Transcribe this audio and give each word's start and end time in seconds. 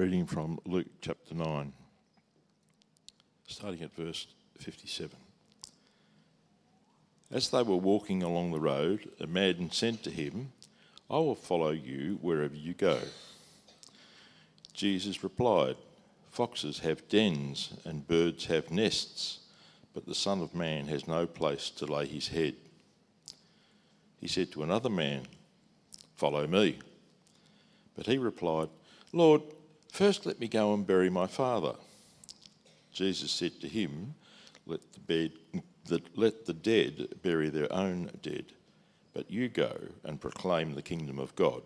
Reading 0.00 0.24
from 0.24 0.58
Luke 0.64 0.86
chapter 1.02 1.34
9, 1.34 1.74
starting 3.46 3.82
at 3.82 3.94
verse 3.94 4.28
57. 4.58 5.14
As 7.30 7.50
they 7.50 7.62
were 7.62 7.76
walking 7.76 8.22
along 8.22 8.50
the 8.50 8.60
road, 8.60 9.10
a 9.20 9.26
man 9.26 9.70
said 9.70 10.02
to 10.02 10.10
him, 10.10 10.52
I 11.10 11.16
will 11.16 11.34
follow 11.34 11.72
you 11.72 12.18
wherever 12.22 12.54
you 12.54 12.72
go. 12.72 12.98
Jesus 14.72 15.22
replied, 15.22 15.76
Foxes 16.30 16.78
have 16.78 17.06
dens 17.10 17.74
and 17.84 18.08
birds 18.08 18.46
have 18.46 18.70
nests, 18.70 19.40
but 19.92 20.06
the 20.06 20.14
Son 20.14 20.40
of 20.40 20.54
Man 20.54 20.86
has 20.86 21.06
no 21.06 21.26
place 21.26 21.68
to 21.72 21.84
lay 21.84 22.06
his 22.06 22.28
head. 22.28 22.54
He 24.18 24.28
said 24.28 24.50
to 24.52 24.62
another 24.62 24.88
man, 24.88 25.24
Follow 26.16 26.46
me. 26.46 26.78
But 27.94 28.06
he 28.06 28.16
replied, 28.16 28.70
Lord, 29.12 29.42
first 29.90 30.26
let 30.26 30.40
me 30.40 30.48
go 30.48 30.72
and 30.74 30.86
bury 30.86 31.10
my 31.10 31.26
father. 31.26 31.74
Jesus 32.92 33.30
said 33.30 33.60
to 33.60 33.68
him, 33.68 34.14
Let 34.66 34.80
the, 34.92 35.00
bed, 35.00 35.32
let 36.14 36.46
the 36.46 36.52
dead 36.52 37.08
bury 37.22 37.48
their 37.48 37.72
own 37.72 38.10
dead, 38.22 38.46
but 39.12 39.30
you 39.30 39.48
go 39.48 39.76
and 40.04 40.20
proclaim 40.20 40.74
the 40.74 40.82
kingdom 40.82 41.18
of 41.18 41.34
God. 41.36 41.62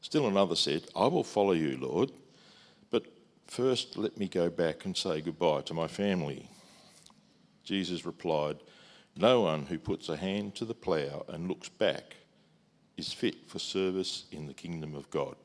Still 0.00 0.26
another 0.26 0.56
said, 0.56 0.84
I 0.96 1.06
will 1.06 1.24
follow 1.24 1.52
you, 1.52 1.78
Lord, 1.78 2.10
but 2.90 3.06
first 3.46 3.96
let 3.96 4.18
me 4.18 4.28
go 4.28 4.50
back 4.50 4.84
and 4.84 4.96
say 4.96 5.20
goodbye 5.20 5.62
to 5.62 5.74
my 5.74 5.86
family. 5.86 6.48
Jesus 7.64 8.04
replied, 8.04 8.58
No 9.16 9.42
one 9.42 9.66
who 9.66 9.78
puts 9.78 10.08
a 10.08 10.16
hand 10.16 10.54
to 10.56 10.64
the 10.64 10.74
plough 10.74 11.24
and 11.28 11.48
looks 11.48 11.68
back 11.68 12.16
is 12.96 13.12
fit 13.12 13.48
for 13.48 13.58
service 13.58 14.24
in 14.32 14.46
the 14.46 14.54
kingdom 14.54 14.94
of 14.94 15.08
God. 15.10 15.36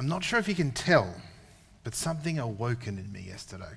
I'm 0.00 0.08
not 0.08 0.24
sure 0.24 0.38
if 0.38 0.48
you 0.48 0.54
can 0.54 0.70
tell, 0.70 1.14
but 1.84 1.94
something 1.94 2.38
awoken 2.38 2.96
in 2.96 3.12
me 3.12 3.20
yesterday. 3.20 3.74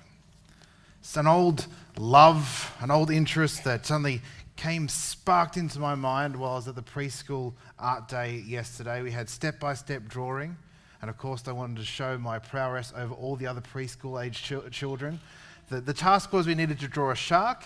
It's 1.02 1.18
an 1.18 1.28
old 1.28 1.68
love, 1.98 2.74
an 2.80 2.92
old 2.92 3.12
interest 3.12 3.66
that 3.66 3.86
suddenly 3.86 4.22
came 4.56 4.88
sparked 4.88 5.58
into 5.58 5.80
my 5.80 5.96
mind 5.96 6.38
while 6.38 6.54
I 6.54 6.56
was 6.56 6.70
at 6.70 6.76
the 6.76 6.82
preschool 6.82 7.52
art 7.78 8.08
day 8.08 8.42
yesterday. 8.48 9.02
We 9.02 9.12
had 9.12 9.28
step 9.28 9.60
by 9.60 9.74
step 9.74 10.08
drawing, 10.08 10.56
and 11.02 11.10
of 11.10 11.18
course, 11.18 11.46
I 11.46 11.52
wanted 11.52 11.76
to 11.80 11.84
show 11.84 12.18
my 12.18 12.40
prowess 12.40 12.94
over 12.96 13.14
all 13.14 13.36
the 13.36 13.48
other 13.48 13.60
preschool 13.60 14.26
age 14.26 14.44
ch- 14.44 14.72
children. 14.72 15.20
The, 15.68 15.82
the 15.82 15.94
task 15.94 16.32
was 16.32 16.48
we 16.48 16.56
needed 16.56 16.80
to 16.80 16.88
draw 16.88 17.12
a 17.12 17.16
shark 17.18 17.66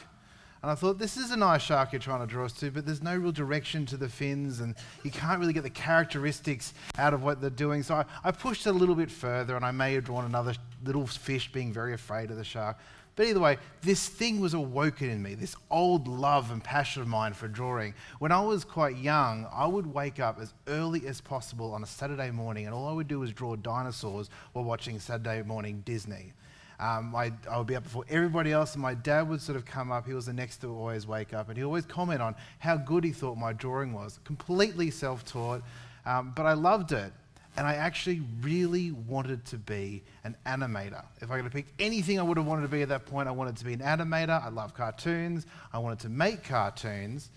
and 0.61 0.71
I 0.71 0.75
thought, 0.75 0.97
this 0.97 1.17
is 1.17 1.31
a 1.31 1.37
nice 1.37 1.61
shark 1.61 1.93
you're 1.93 1.99
trying 1.99 2.21
to 2.21 2.27
draw 2.27 2.45
us 2.45 2.53
to, 2.53 2.71
but 2.71 2.85
there's 2.85 3.03
no 3.03 3.15
real 3.15 3.31
direction 3.31 3.85
to 3.87 3.97
the 3.97 4.09
fins, 4.09 4.59
and 4.59 4.75
you 5.03 5.11
can't 5.11 5.39
really 5.39 5.53
get 5.53 5.63
the 5.63 5.69
characteristics 5.69 6.73
out 6.97 7.13
of 7.13 7.23
what 7.23 7.41
they're 7.41 7.49
doing. 7.49 7.83
So 7.83 7.95
I, 7.95 8.05
I 8.23 8.31
pushed 8.31 8.65
it 8.65 8.69
a 8.69 8.73
little 8.73 8.95
bit 8.95 9.11
further, 9.11 9.55
and 9.55 9.63
I 9.63 9.71
may 9.71 9.93
have 9.93 10.05
drawn 10.05 10.25
another 10.25 10.55
little 10.83 11.05
fish 11.07 11.51
being 11.51 11.71
very 11.71 11.93
afraid 11.93 12.31
of 12.31 12.37
the 12.37 12.43
shark. 12.43 12.77
But 13.17 13.25
either 13.25 13.39
way, 13.39 13.57
this 13.81 14.07
thing 14.07 14.39
was 14.39 14.53
awoken 14.53 15.09
in 15.09 15.23
me, 15.23 15.33
this 15.33 15.55
old 15.71 16.07
love 16.07 16.51
and 16.51 16.63
passion 16.63 17.01
of 17.01 17.07
mine 17.07 17.33
for 17.33 17.47
drawing. 17.47 17.95
When 18.19 18.31
I 18.31 18.41
was 18.41 18.63
quite 18.63 18.95
young, 18.97 19.47
I 19.51 19.65
would 19.65 19.91
wake 19.91 20.19
up 20.19 20.39
as 20.39 20.53
early 20.67 21.07
as 21.07 21.19
possible 21.19 21.73
on 21.73 21.81
a 21.81 21.87
Saturday 21.87 22.29
morning, 22.29 22.67
and 22.67 22.75
all 22.75 22.87
I 22.87 22.93
would 22.93 23.07
do 23.07 23.19
was 23.19 23.33
draw 23.33 23.55
dinosaurs 23.55 24.29
while 24.53 24.65
watching 24.65 24.99
Saturday 24.99 25.41
morning 25.41 25.81
Disney. 25.83 26.33
Um, 26.79 27.15
I, 27.15 27.31
I 27.49 27.57
would 27.57 27.65
be 27.65 27.75
up 27.75 27.83
before 27.83 28.05
everybody 28.09 28.51
else, 28.51 28.73
and 28.73 28.81
my 28.81 28.93
dad 28.93 29.27
would 29.29 29.41
sort 29.41 29.55
of 29.55 29.65
come 29.65 29.91
up. 29.91 30.05
He 30.05 30.13
was 30.13 30.27
the 30.27 30.33
next 30.33 30.57
to 30.57 30.67
always 30.67 31.07
wake 31.07 31.33
up, 31.33 31.49
and 31.49 31.57
he 31.57 31.63
always 31.63 31.85
comment 31.85 32.21
on 32.21 32.35
how 32.59 32.77
good 32.77 33.03
he 33.03 33.11
thought 33.11 33.35
my 33.35 33.53
drawing 33.53 33.93
was. 33.93 34.19
Completely 34.25 34.91
self 34.91 35.25
taught, 35.25 35.63
um, 36.05 36.33
but 36.35 36.45
I 36.45 36.53
loved 36.53 36.91
it. 36.91 37.11
And 37.57 37.65
I 37.65 37.73
actually 37.73 38.21
really 38.41 38.91
wanted 38.91 39.43
to 39.45 39.57
be 39.57 40.03
an 40.23 40.35
animator. 40.45 41.03
If 41.21 41.31
I 41.31 41.37
could 41.37 41.45
have 41.45 41.53
picked 41.53 41.81
anything 41.81 42.19
I 42.19 42.21
would 42.21 42.37
have 42.37 42.45
wanted 42.45 42.61
to 42.61 42.67
be 42.67 42.83
at 42.83 42.89
that 42.89 43.07
point, 43.07 43.27
I 43.27 43.31
wanted 43.31 43.57
to 43.57 43.65
be 43.65 43.73
an 43.73 43.79
animator. 43.79 44.43
I 44.45 44.49
love 44.49 44.75
cartoons. 44.75 45.47
I 45.73 45.79
wanted 45.79 45.97
to 46.01 46.09
make 46.09 46.43
cartoons. 46.43 47.31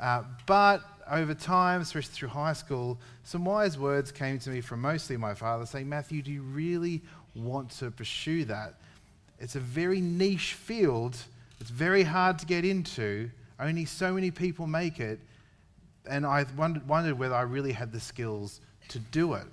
Uh, 0.00 0.22
but 0.46 0.82
over 1.10 1.34
time, 1.34 1.82
especially 1.82 2.14
through 2.14 2.28
high 2.28 2.54
school, 2.54 2.98
some 3.24 3.44
wise 3.44 3.78
words 3.78 4.10
came 4.10 4.38
to 4.38 4.50
me 4.50 4.62
from 4.62 4.80
mostly 4.80 5.18
my 5.18 5.34
father 5.34 5.66
saying, 5.66 5.86
Matthew, 5.86 6.22
do 6.22 6.32
you 6.32 6.42
really 6.42 7.02
want 7.34 7.70
to 7.78 7.90
pursue 7.90 8.44
that. 8.46 8.74
It's 9.38 9.56
a 9.56 9.60
very 9.60 10.00
niche 10.00 10.54
field, 10.54 11.16
it's 11.60 11.70
very 11.70 12.02
hard 12.02 12.38
to 12.40 12.46
get 12.46 12.64
into. 12.64 13.30
Only 13.60 13.84
so 13.84 14.14
many 14.14 14.30
people 14.30 14.66
make 14.66 14.98
it. 14.98 15.20
And 16.08 16.26
I 16.26 16.44
wondered, 16.56 16.88
wondered 16.88 17.18
whether 17.18 17.34
I 17.34 17.42
really 17.42 17.72
had 17.72 17.92
the 17.92 18.00
skills 18.00 18.60
to 18.88 18.98
do 18.98 19.34
it. 19.34 19.46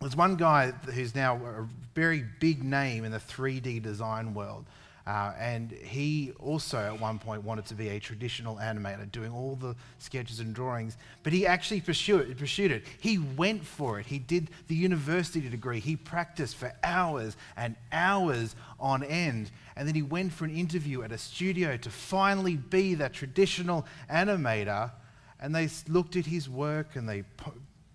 There's 0.00 0.16
one 0.16 0.36
guy 0.36 0.72
who's 0.92 1.14
now 1.14 1.36
a 1.36 1.66
very 1.94 2.24
big 2.40 2.62
name 2.62 3.04
in 3.04 3.12
the 3.12 3.18
3D 3.18 3.82
design 3.82 4.34
world. 4.34 4.66
Uh, 5.04 5.32
and 5.36 5.72
he 5.72 6.32
also, 6.38 6.78
at 6.78 7.00
one 7.00 7.18
point, 7.18 7.42
wanted 7.42 7.66
to 7.66 7.74
be 7.74 7.88
a 7.88 7.98
traditional 7.98 8.56
animator, 8.56 9.10
doing 9.10 9.32
all 9.32 9.56
the 9.56 9.74
sketches 9.98 10.38
and 10.38 10.54
drawings. 10.54 10.96
But 11.24 11.32
he 11.32 11.44
actually 11.44 11.80
pursued 11.80 12.30
it, 12.30 12.38
pursued 12.38 12.70
it. 12.70 12.84
He 13.00 13.18
went 13.18 13.64
for 13.64 13.98
it. 13.98 14.06
He 14.06 14.20
did 14.20 14.50
the 14.68 14.76
university 14.76 15.48
degree. 15.48 15.80
He 15.80 15.96
practiced 15.96 16.56
for 16.56 16.72
hours 16.84 17.36
and 17.56 17.74
hours 17.90 18.54
on 18.78 19.02
end. 19.02 19.50
And 19.74 19.88
then 19.88 19.96
he 19.96 20.02
went 20.02 20.32
for 20.32 20.44
an 20.44 20.54
interview 20.54 21.02
at 21.02 21.10
a 21.10 21.18
studio 21.18 21.76
to 21.78 21.90
finally 21.90 22.56
be 22.56 22.94
that 22.94 23.12
traditional 23.12 23.86
animator. 24.08 24.92
And 25.40 25.52
they 25.52 25.68
looked 25.88 26.14
at 26.14 26.26
his 26.26 26.48
work 26.48 26.94
and 26.94 27.08
they 27.08 27.24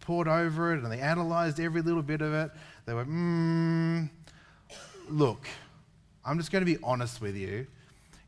pored 0.01 0.27
over 0.27 0.73
it 0.73 0.83
and 0.83 0.91
they 0.91 0.99
analyzed 0.99 1.61
every 1.61 1.81
little 1.81 2.03
bit 2.03 2.21
of 2.21 2.33
it. 2.33 2.51
They 2.85 2.93
went, 2.93 3.07
hmm, 3.07 4.05
look 5.09 5.47
I'm 6.27 6.37
just 6.37 6.51
going 6.51 6.65
to 6.65 6.71
be 6.71 6.77
honest 6.83 7.21
with 7.21 7.37
you. 7.37 7.67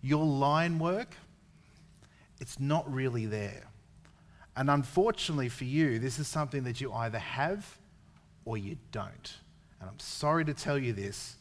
Your 0.01 0.25
line 0.25 0.79
work, 0.79 1.13
it's 2.39 2.59
not 2.59 2.91
really 2.91 3.25
there. 3.25 3.65
And 4.55 4.69
unfortunately 4.69 5.49
for 5.49 5.65
you, 5.65 5.99
this 5.99 6.17
is 6.17 6.27
something 6.27 6.63
that 6.63 6.79
you 6.79 6.93
either 6.93 7.19
have 7.19 7.77
or 8.45 8.57
you 8.57 8.77
don't. 8.91 9.33
And 9.81 9.89
I'm 9.89 9.99
sorry 9.99 10.45
to 10.45 10.53
tell 10.53 10.77
you 10.77 10.93
this, 10.93 11.35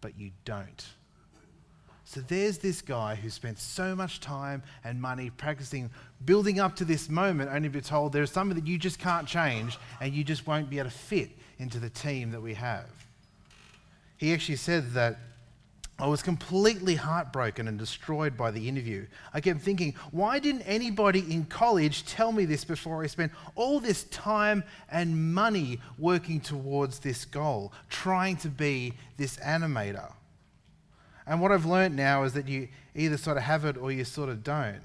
but 0.00 0.18
you 0.18 0.30
don't. 0.46 0.84
So 2.04 2.20
there's 2.20 2.58
this 2.58 2.82
guy 2.82 3.14
who 3.14 3.30
spent 3.30 3.58
so 3.58 3.94
much 3.94 4.20
time 4.20 4.62
and 4.84 5.00
money 5.00 5.30
practicing, 5.30 5.90
building 6.24 6.58
up 6.58 6.76
to 6.76 6.84
this 6.84 7.08
moment, 7.08 7.50
only 7.50 7.68
to 7.68 7.72
be 7.72 7.80
told 7.80 8.12
there's 8.12 8.32
something 8.32 8.56
that 8.56 8.66
you 8.66 8.78
just 8.78 8.98
can't 8.98 9.26
change 9.26 9.78
and 10.00 10.12
you 10.12 10.24
just 10.24 10.46
won't 10.46 10.68
be 10.68 10.78
able 10.78 10.90
to 10.90 10.96
fit 10.96 11.30
into 11.58 11.78
the 11.78 11.90
team 11.90 12.30
that 12.32 12.40
we 12.40 12.54
have. 12.54 12.88
He 14.16 14.32
actually 14.32 14.56
said 14.56 14.92
that 14.92 15.18
I 15.98 16.06
was 16.06 16.22
completely 16.22 16.96
heartbroken 16.96 17.68
and 17.68 17.78
destroyed 17.78 18.36
by 18.36 18.50
the 18.50 18.68
interview. 18.68 19.06
I 19.32 19.40
kept 19.40 19.60
thinking, 19.60 19.94
why 20.10 20.38
didn't 20.38 20.62
anybody 20.62 21.20
in 21.20 21.44
college 21.44 22.06
tell 22.06 22.32
me 22.32 22.44
this 22.44 22.64
before 22.64 23.04
I 23.04 23.06
spent 23.06 23.30
all 23.54 23.78
this 23.78 24.04
time 24.04 24.64
and 24.90 25.32
money 25.34 25.80
working 25.98 26.40
towards 26.40 26.98
this 26.98 27.24
goal, 27.24 27.72
trying 27.88 28.36
to 28.38 28.48
be 28.48 28.94
this 29.16 29.36
animator? 29.36 30.12
And 31.26 31.40
what 31.40 31.52
I've 31.52 31.66
learned 31.66 31.94
now 31.94 32.24
is 32.24 32.32
that 32.32 32.48
you 32.48 32.68
either 32.96 33.16
sort 33.16 33.36
of 33.36 33.44
have 33.44 33.64
it 33.64 33.76
or 33.76 33.92
you 33.92 34.04
sort 34.04 34.28
of 34.28 34.42
don't. 34.42 34.82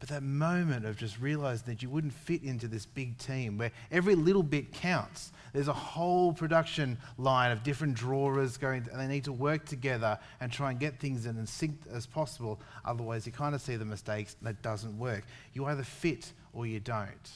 But 0.00 0.10
that 0.10 0.22
moment 0.22 0.86
of 0.86 0.96
just 0.96 1.20
realizing 1.20 1.66
that 1.66 1.82
you 1.82 1.90
wouldn't 1.90 2.12
fit 2.12 2.44
into 2.44 2.68
this 2.68 2.86
big 2.86 3.18
team 3.18 3.58
where 3.58 3.72
every 3.90 4.14
little 4.14 4.44
bit 4.44 4.72
counts. 4.72 5.32
There's 5.52 5.66
a 5.66 5.72
whole 5.72 6.32
production 6.32 6.98
line 7.16 7.50
of 7.50 7.64
different 7.64 7.94
drawers 7.94 8.56
going, 8.58 8.86
and 8.92 9.00
they 9.00 9.08
need 9.08 9.24
to 9.24 9.32
work 9.32 9.64
together 9.64 10.18
and 10.40 10.52
try 10.52 10.70
and 10.70 10.78
get 10.78 11.00
things 11.00 11.26
in 11.26 11.36
as 11.38 11.50
sync 11.50 11.80
as 11.92 12.06
possible. 12.06 12.60
Otherwise, 12.84 13.26
you 13.26 13.32
kind 13.32 13.54
of 13.56 13.60
see 13.60 13.74
the 13.74 13.84
mistakes 13.84 14.36
and 14.40 14.48
it 14.48 14.62
doesn't 14.62 14.96
work. 14.98 15.24
You 15.52 15.64
either 15.66 15.82
fit 15.82 16.32
or 16.52 16.66
you 16.66 16.78
don't. 16.78 17.30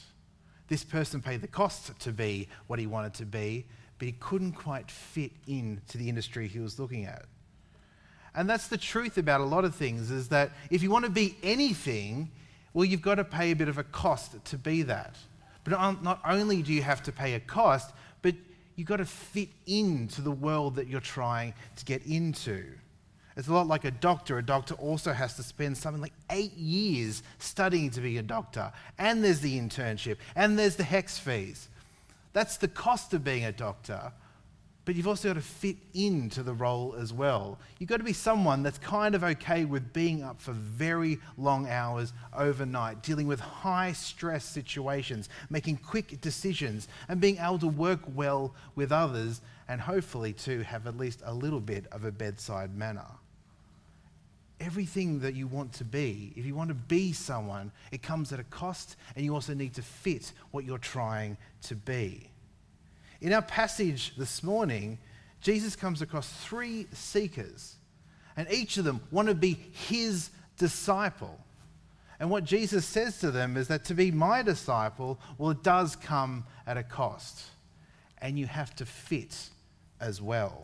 This 0.69 0.85
person 0.85 1.21
paid 1.21 1.41
the 1.41 1.47
cost 1.47 1.99
to 1.99 2.11
be 2.13 2.47
what 2.67 2.79
he 2.79 2.87
wanted 2.87 3.13
to 3.15 3.25
be, 3.25 3.65
but 3.99 4.05
he 4.05 4.13
couldn't 4.13 4.53
quite 4.53 4.89
fit 4.89 5.31
into 5.47 5.97
the 5.97 6.07
industry 6.07 6.47
he 6.47 6.59
was 6.59 6.79
looking 6.79 7.05
at. 7.05 7.25
And 8.35 8.49
that's 8.49 8.67
the 8.67 8.77
truth 8.77 9.17
about 9.17 9.41
a 9.41 9.45
lot 9.45 9.65
of 9.65 9.75
things 9.75 10.09
is 10.09 10.29
that 10.29 10.51
if 10.69 10.81
you 10.81 10.89
want 10.89 11.05
to 11.05 11.11
be 11.11 11.35
anything, 11.43 12.31
well, 12.73 12.85
you've 12.85 13.01
got 13.01 13.15
to 13.15 13.23
pay 13.23 13.51
a 13.51 13.55
bit 13.55 13.67
of 13.67 13.77
a 13.77 13.83
cost 13.83 14.43
to 14.45 14.57
be 14.57 14.81
that. 14.83 15.15
But 15.63 16.01
not 16.01 16.19
only 16.25 16.61
do 16.61 16.73
you 16.73 16.81
have 16.81 17.03
to 17.03 17.11
pay 17.11 17.35
a 17.35 17.39
cost, 17.39 17.93
but 18.21 18.35
you've 18.75 18.87
got 18.87 18.97
to 18.97 19.05
fit 19.05 19.49
into 19.67 20.21
the 20.21 20.31
world 20.31 20.75
that 20.75 20.87
you're 20.87 20.99
trying 20.99 21.53
to 21.77 21.85
get 21.85 22.05
into. 22.05 22.65
It's 23.35 23.47
a 23.47 23.53
lot 23.53 23.67
like 23.67 23.85
a 23.85 23.91
doctor. 23.91 24.37
A 24.37 24.45
doctor 24.45 24.75
also 24.75 25.13
has 25.13 25.35
to 25.35 25.43
spend 25.43 25.77
something 25.77 26.01
like 26.01 26.13
eight 26.29 26.53
years 26.53 27.23
studying 27.39 27.89
to 27.91 28.01
be 28.01 28.17
a 28.17 28.23
doctor. 28.23 28.71
And 28.97 29.23
there's 29.23 29.39
the 29.39 29.59
internship, 29.59 30.17
and 30.35 30.57
there's 30.57 30.75
the 30.75 30.83
HECS 30.83 31.19
fees. 31.19 31.69
That's 32.33 32.57
the 32.57 32.67
cost 32.67 33.13
of 33.13 33.23
being 33.23 33.45
a 33.45 33.51
doctor. 33.51 34.11
But 34.85 34.95
you've 34.95 35.07
also 35.07 35.29
got 35.29 35.35
to 35.35 35.41
fit 35.41 35.77
into 35.93 36.43
the 36.43 36.53
role 36.53 36.95
as 36.99 37.13
well. 37.13 37.57
You've 37.79 37.89
got 37.89 37.97
to 37.97 38.03
be 38.03 38.13
someone 38.13 38.63
that's 38.63 38.77
kind 38.77 39.15
of 39.15 39.23
okay 39.23 39.63
with 39.63 39.93
being 39.93 40.23
up 40.23 40.41
for 40.41 40.51
very 40.51 41.19
long 41.37 41.69
hours 41.69 42.11
overnight, 42.35 43.01
dealing 43.01 43.27
with 43.27 43.39
high 43.39 43.93
stress 43.93 44.43
situations, 44.43 45.29
making 45.49 45.77
quick 45.77 46.19
decisions, 46.19 46.89
and 47.07 47.21
being 47.21 47.37
able 47.37 47.59
to 47.59 47.67
work 47.67 48.01
well 48.13 48.53
with 48.75 48.91
others, 48.91 49.41
and 49.69 49.79
hopefully 49.79 50.33
to 50.33 50.63
have 50.63 50.85
at 50.85 50.97
least 50.97 51.21
a 51.23 51.33
little 51.33 51.61
bit 51.61 51.85
of 51.91 52.03
a 52.03 52.11
bedside 52.11 52.75
manner. 52.75 53.07
Everything 54.59 55.19
that 55.21 55.33
you 55.33 55.47
want 55.47 55.71
to 55.73 55.85
be, 55.85 56.33
if 56.35 56.45
you 56.45 56.55
want 56.55 56.69
to 56.69 56.75
be 56.75 57.13
someone, 57.13 57.71
it 57.91 58.01
comes 58.01 58.33
at 58.33 58.39
a 58.39 58.45
cost, 58.45 58.97
and 59.15 59.23
you 59.23 59.33
also 59.33 59.53
need 59.53 59.73
to 59.75 59.81
fit 59.81 60.33
what 60.51 60.65
you're 60.65 60.77
trying 60.77 61.37
to 61.63 61.75
be. 61.75 62.29
In 63.23 63.31
our 63.31 63.41
passage 63.41 64.13
this 64.17 64.43
morning, 64.43 64.99
Jesus 65.39 65.77
comes 65.77 66.01
across 66.01 66.27
three 66.43 66.87
seekers, 66.91 67.77
and 68.35 68.51
each 68.51 68.75
of 68.75 68.83
them 68.83 68.99
want 69.11 69.29
to 69.29 69.33
be 69.33 69.53
his 69.71 70.29
disciple. 70.57 71.39
And 72.19 72.29
what 72.29 72.43
Jesus 72.43 72.85
says 72.85 73.21
to 73.21 73.31
them 73.31 73.55
is 73.55 73.69
that 73.69 73.85
to 73.85 73.93
be 73.93 74.11
my 74.11 74.41
disciple, 74.41 75.21
well, 75.37 75.51
it 75.51 75.63
does 75.63 75.95
come 75.95 76.43
at 76.67 76.75
a 76.75 76.83
cost, 76.83 77.43
and 78.17 78.37
you 78.37 78.45
have 78.45 78.75
to 78.75 78.85
fit 78.85 79.51
as 80.01 80.21
well. 80.21 80.61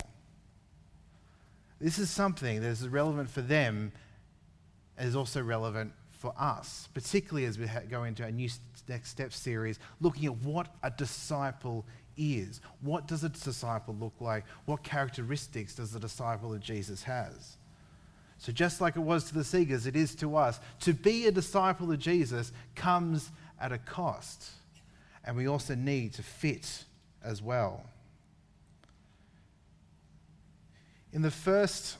This 1.80 1.98
is 1.98 2.10
something 2.10 2.60
that 2.60 2.68
is 2.68 2.86
relevant 2.86 3.30
for 3.30 3.40
them, 3.40 3.90
and 4.98 5.08
is 5.08 5.16
also 5.16 5.42
relevant 5.42 5.94
for 6.10 6.34
us, 6.38 6.90
particularly 6.92 7.46
as 7.46 7.58
we 7.58 7.66
go 7.88 8.04
into 8.04 8.22
our 8.22 8.30
new 8.30 8.50
Next 8.86 9.08
Step 9.08 9.32
series, 9.32 9.78
looking 10.00 10.26
at 10.26 10.36
what 10.38 10.74
a 10.82 10.90
disciple 10.90 11.86
is. 12.20 12.60
What 12.80 13.06
does 13.06 13.24
a 13.24 13.28
disciple 13.28 13.96
look 13.98 14.14
like? 14.20 14.44
What 14.66 14.82
characteristics 14.82 15.74
does 15.74 15.92
the 15.92 16.00
disciple 16.00 16.52
of 16.52 16.60
Jesus 16.60 17.02
has? 17.02 17.56
So, 18.38 18.52
just 18.52 18.80
like 18.80 18.96
it 18.96 19.00
was 19.00 19.24
to 19.24 19.34
the 19.34 19.44
seekers, 19.44 19.86
it 19.86 19.96
is 19.96 20.14
to 20.16 20.36
us. 20.36 20.60
To 20.80 20.94
be 20.94 21.26
a 21.26 21.32
disciple 21.32 21.92
of 21.92 21.98
Jesus 21.98 22.52
comes 22.74 23.30
at 23.60 23.70
a 23.70 23.78
cost, 23.78 24.50
and 25.24 25.36
we 25.36 25.46
also 25.46 25.74
need 25.74 26.14
to 26.14 26.22
fit 26.22 26.84
as 27.22 27.42
well. 27.42 27.84
In 31.12 31.20
the 31.20 31.30
first 31.30 31.98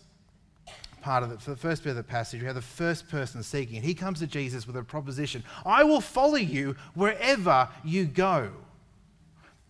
part 1.03 1.23
of 1.23 1.33
it, 1.33 1.43
for 1.43 1.51
the 1.51 1.57
first 1.57 1.83
bit 1.83 1.91
of 1.91 1.97
the 1.97 2.03
passage, 2.03 2.41
we 2.41 2.47
have 2.47 2.55
the 2.55 2.63
first 2.63 3.09
person 3.09 3.43
seeking, 3.43 3.77
and 3.77 3.85
he 3.85 3.95
comes 3.95 4.21
to 4.21 4.27
Jesus 4.27 4.67
with 4.67 4.77
a 4.77 4.83
proposition 4.83 5.43
I 5.67 5.85
will 5.85 6.01
follow 6.01 6.37
you 6.37 6.77
wherever 6.95 7.69
you 7.85 8.07
go. 8.07 8.51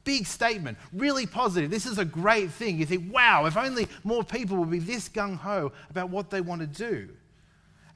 Big 0.04 0.26
statement, 0.26 0.78
really 0.92 1.26
positive. 1.26 1.70
This 1.70 1.86
is 1.86 1.98
a 1.98 2.04
great 2.04 2.50
thing. 2.50 2.78
You 2.78 2.86
think, 2.86 3.12
wow, 3.12 3.44
if 3.46 3.56
only 3.56 3.86
more 4.02 4.24
people 4.24 4.56
would 4.58 4.70
be 4.70 4.78
this 4.78 5.08
gung 5.08 5.36
ho 5.36 5.72
about 5.90 6.10
what 6.10 6.30
they 6.30 6.40
want 6.40 6.60
to 6.62 6.66
do. 6.66 7.08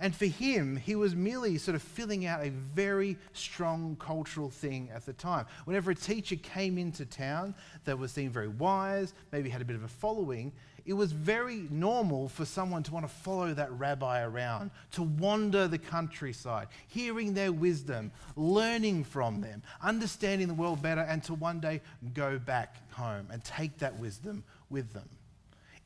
And 0.00 0.14
for 0.14 0.26
him, 0.26 0.76
he 0.76 0.96
was 0.96 1.14
merely 1.14 1.56
sort 1.56 1.76
of 1.76 1.82
filling 1.82 2.26
out 2.26 2.44
a 2.44 2.50
very 2.50 3.16
strong 3.32 3.96
cultural 3.98 4.50
thing 4.50 4.90
at 4.94 5.06
the 5.06 5.12
time. 5.12 5.46
Whenever 5.64 5.92
a 5.92 5.94
teacher 5.94 6.36
came 6.36 6.78
into 6.78 7.06
town 7.06 7.54
that 7.84 7.98
was 7.98 8.12
seen 8.12 8.28
very 8.28 8.48
wise, 8.48 9.14
maybe 9.32 9.48
had 9.48 9.62
a 9.62 9.64
bit 9.64 9.76
of 9.76 9.84
a 9.84 9.88
following, 9.88 10.52
it 10.86 10.92
was 10.92 11.12
very 11.12 11.66
normal 11.70 12.28
for 12.28 12.44
someone 12.44 12.82
to 12.82 12.92
want 12.92 13.06
to 13.08 13.12
follow 13.12 13.54
that 13.54 13.72
rabbi 13.72 14.22
around, 14.22 14.70
to 14.92 15.02
wander 15.02 15.66
the 15.66 15.78
countryside, 15.78 16.68
hearing 16.88 17.32
their 17.32 17.52
wisdom, 17.52 18.12
learning 18.36 19.04
from 19.04 19.40
them, 19.40 19.62
understanding 19.82 20.46
the 20.46 20.54
world 20.54 20.82
better, 20.82 21.00
and 21.00 21.22
to 21.24 21.34
one 21.34 21.58
day 21.58 21.80
go 22.12 22.38
back 22.38 22.76
home 22.92 23.26
and 23.30 23.42
take 23.44 23.78
that 23.78 23.98
wisdom 23.98 24.44
with 24.68 24.92
them. 24.92 25.08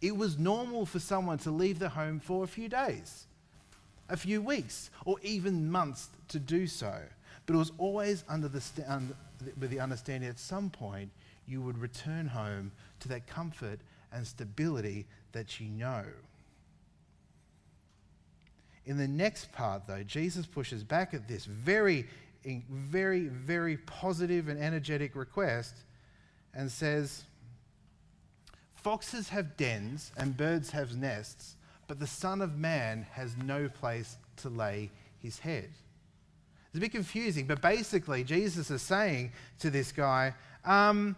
It 0.01 0.17
was 0.17 0.39
normal 0.39 0.85
for 0.85 0.99
someone 0.99 1.39
to 1.39 1.51
leave 1.51 1.79
their 1.79 1.89
home 1.89 2.19
for 2.19 2.43
a 2.43 2.49
few 2.49 2.69
days, 2.69 3.27
a 4.09 4.17
few 4.17 4.43
weeks, 4.43 4.91
or 5.05 5.19
even 5.23 5.71
months 5.71 6.09
to 6.29 6.41
do 6.41 6.67
so. 6.67 6.95
But 7.47 7.55
it 7.55 7.59
was 7.59 7.73
always 7.79 8.25
under 8.29 8.49
the, 8.49 8.63
with 9.59 9.71
the 9.71 9.81
understanding 9.81 10.29
at 10.29 10.39
some 10.39 10.71
point 10.71 11.11
you 11.47 11.63
would 11.63 11.79
return 11.79 12.27
home 12.27 12.73
to 13.01 13.09
that 13.09 13.27
comfort 13.27 13.81
and 14.13 14.27
stability 14.27 15.07
that 15.33 15.61
you 15.61 15.69
know. 15.69 16.05
In 18.87 18.97
the 18.97 19.09
next 19.09 19.53
part, 19.53 19.87
though, 19.87 20.03
Jesus 20.03 20.47
pushes 20.47 20.83
back 20.83 21.13
at 21.13 21.29
this 21.29 21.45
very, 21.45 22.07
very, 22.71 23.27
very 23.27 23.77
positive 23.77 24.49
and 24.49 24.59
energetic 24.59 25.15
request 25.15 25.75
and 26.55 26.73
says, 26.73 27.25
Foxes 28.75 29.29
have 29.29 29.57
dens 29.57 30.13
and 30.17 30.37
birds 30.37 30.71
have 30.71 30.97
nests, 30.97 31.57
but 31.87 32.01
the 32.01 32.07
Son 32.07 32.41
of 32.41 32.57
Man 32.57 33.07
has 33.13 33.37
no 33.37 33.69
place 33.69 34.17
to 34.37 34.49
lay 34.49 34.91
his 35.19 35.39
head. 35.39 35.69
It's 36.69 36.77
a 36.77 36.81
bit 36.81 36.93
confusing, 36.93 37.47
but 37.47 37.61
basically, 37.61 38.25
Jesus 38.25 38.71
is 38.71 38.81
saying 38.83 39.33
to 39.59 39.69
this 39.69 39.93
guy, 39.93 40.35
um, 40.65 41.17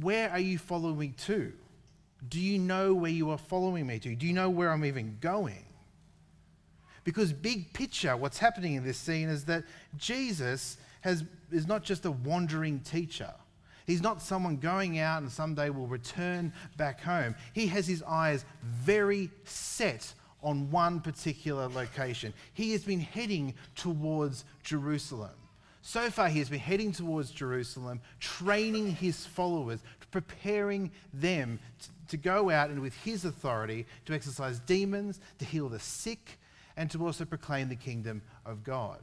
where 0.00 0.30
are 0.30 0.38
you 0.38 0.58
following 0.58 0.98
me 0.98 1.08
to? 1.26 1.52
Do 2.28 2.40
you 2.40 2.58
know 2.58 2.94
where 2.94 3.10
you 3.10 3.30
are 3.30 3.38
following 3.38 3.86
me 3.86 3.98
to? 4.00 4.14
Do 4.14 4.26
you 4.26 4.32
know 4.32 4.50
where 4.50 4.70
I'm 4.70 4.84
even 4.84 5.18
going? 5.20 5.64
Because, 7.04 7.32
big 7.32 7.72
picture, 7.74 8.16
what's 8.16 8.38
happening 8.38 8.74
in 8.74 8.84
this 8.84 8.96
scene 8.96 9.28
is 9.28 9.44
that 9.44 9.64
Jesus 9.98 10.78
has, 11.02 11.22
is 11.52 11.66
not 11.66 11.84
just 11.84 12.06
a 12.06 12.10
wandering 12.10 12.80
teacher. 12.80 13.32
He's 13.86 14.00
not 14.00 14.22
someone 14.22 14.56
going 14.56 14.98
out 14.98 15.20
and 15.20 15.30
someday 15.30 15.68
will 15.68 15.86
return 15.86 16.52
back 16.78 17.02
home. 17.02 17.34
He 17.52 17.66
has 17.66 17.86
his 17.86 18.02
eyes 18.02 18.46
very 18.62 19.30
set 19.44 20.14
on 20.42 20.70
one 20.70 21.00
particular 21.00 21.68
location. 21.68 22.32
He 22.54 22.72
has 22.72 22.84
been 22.84 23.00
heading 23.00 23.54
towards 23.74 24.46
Jerusalem. 24.62 25.32
So 25.86 26.08
far, 26.08 26.30
he 26.30 26.38
has 26.38 26.48
been 26.48 26.60
heading 26.60 26.92
towards 26.92 27.30
Jerusalem, 27.30 28.00
training 28.18 28.96
his 28.96 29.26
followers, 29.26 29.80
preparing 30.10 30.90
them 31.12 31.58
to, 31.82 31.88
to 32.08 32.16
go 32.16 32.48
out 32.48 32.70
and 32.70 32.80
with 32.80 32.96
his 33.04 33.26
authority 33.26 33.84
to 34.06 34.14
exorcise 34.14 34.60
demons, 34.60 35.20
to 35.40 35.44
heal 35.44 35.68
the 35.68 35.78
sick, 35.78 36.38
and 36.78 36.90
to 36.90 37.04
also 37.04 37.26
proclaim 37.26 37.68
the 37.68 37.76
kingdom 37.76 38.22
of 38.46 38.64
God. 38.64 38.98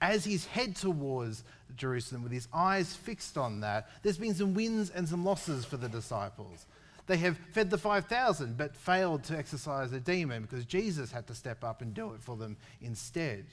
As 0.00 0.24
he's 0.24 0.46
head 0.46 0.76
towards 0.76 1.42
Jerusalem 1.76 2.22
with 2.22 2.32
his 2.32 2.46
eyes 2.54 2.94
fixed 2.94 3.36
on 3.36 3.58
that, 3.60 3.88
there's 4.04 4.16
been 4.16 4.34
some 4.34 4.54
wins 4.54 4.90
and 4.90 5.08
some 5.08 5.24
losses 5.24 5.64
for 5.64 5.76
the 5.76 5.88
disciples. 5.88 6.66
They 7.08 7.16
have 7.16 7.36
fed 7.50 7.68
the 7.68 7.78
5,000 7.78 8.56
but 8.56 8.76
failed 8.76 9.24
to 9.24 9.36
exorcise 9.36 9.92
a 9.92 9.98
demon 9.98 10.42
because 10.42 10.64
Jesus 10.66 11.10
had 11.10 11.26
to 11.26 11.34
step 11.34 11.64
up 11.64 11.82
and 11.82 11.92
do 11.92 12.12
it 12.12 12.22
for 12.22 12.36
them 12.36 12.56
instead. 12.80 13.44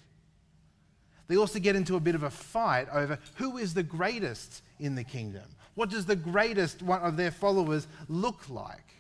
They 1.28 1.38
also 1.38 1.60
get 1.60 1.76
into 1.76 1.96
a 1.96 2.00
bit 2.00 2.16
of 2.16 2.24
a 2.24 2.30
fight 2.30 2.88
over 2.92 3.20
who 3.36 3.58
is 3.58 3.74
the 3.74 3.84
greatest 3.84 4.62
in 4.80 4.96
the 4.96 5.04
kingdom. 5.04 5.44
What 5.76 5.90
does 5.90 6.06
the 6.06 6.16
greatest 6.16 6.82
one 6.82 7.02
of 7.02 7.18
their 7.18 7.32
followers 7.32 7.88
look 8.08 8.50
like? 8.50 8.94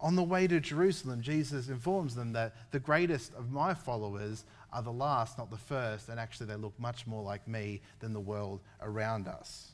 On 0.00 0.16
the 0.16 0.22
way 0.22 0.46
to 0.46 0.58
Jerusalem, 0.60 1.20
Jesus 1.20 1.68
informs 1.68 2.14
them 2.14 2.32
that 2.32 2.54
the 2.72 2.80
greatest 2.80 3.34
of 3.34 3.52
my 3.52 3.74
followers 3.74 4.44
are 4.72 4.82
the 4.82 4.92
last, 4.92 5.38
not 5.38 5.50
the 5.50 5.56
first, 5.56 6.08
and 6.08 6.18
actually 6.18 6.46
they 6.46 6.56
look 6.56 6.78
much 6.78 7.06
more 7.06 7.22
like 7.22 7.46
me 7.46 7.80
than 8.00 8.12
the 8.12 8.20
world 8.20 8.60
around 8.80 9.28
us. 9.28 9.72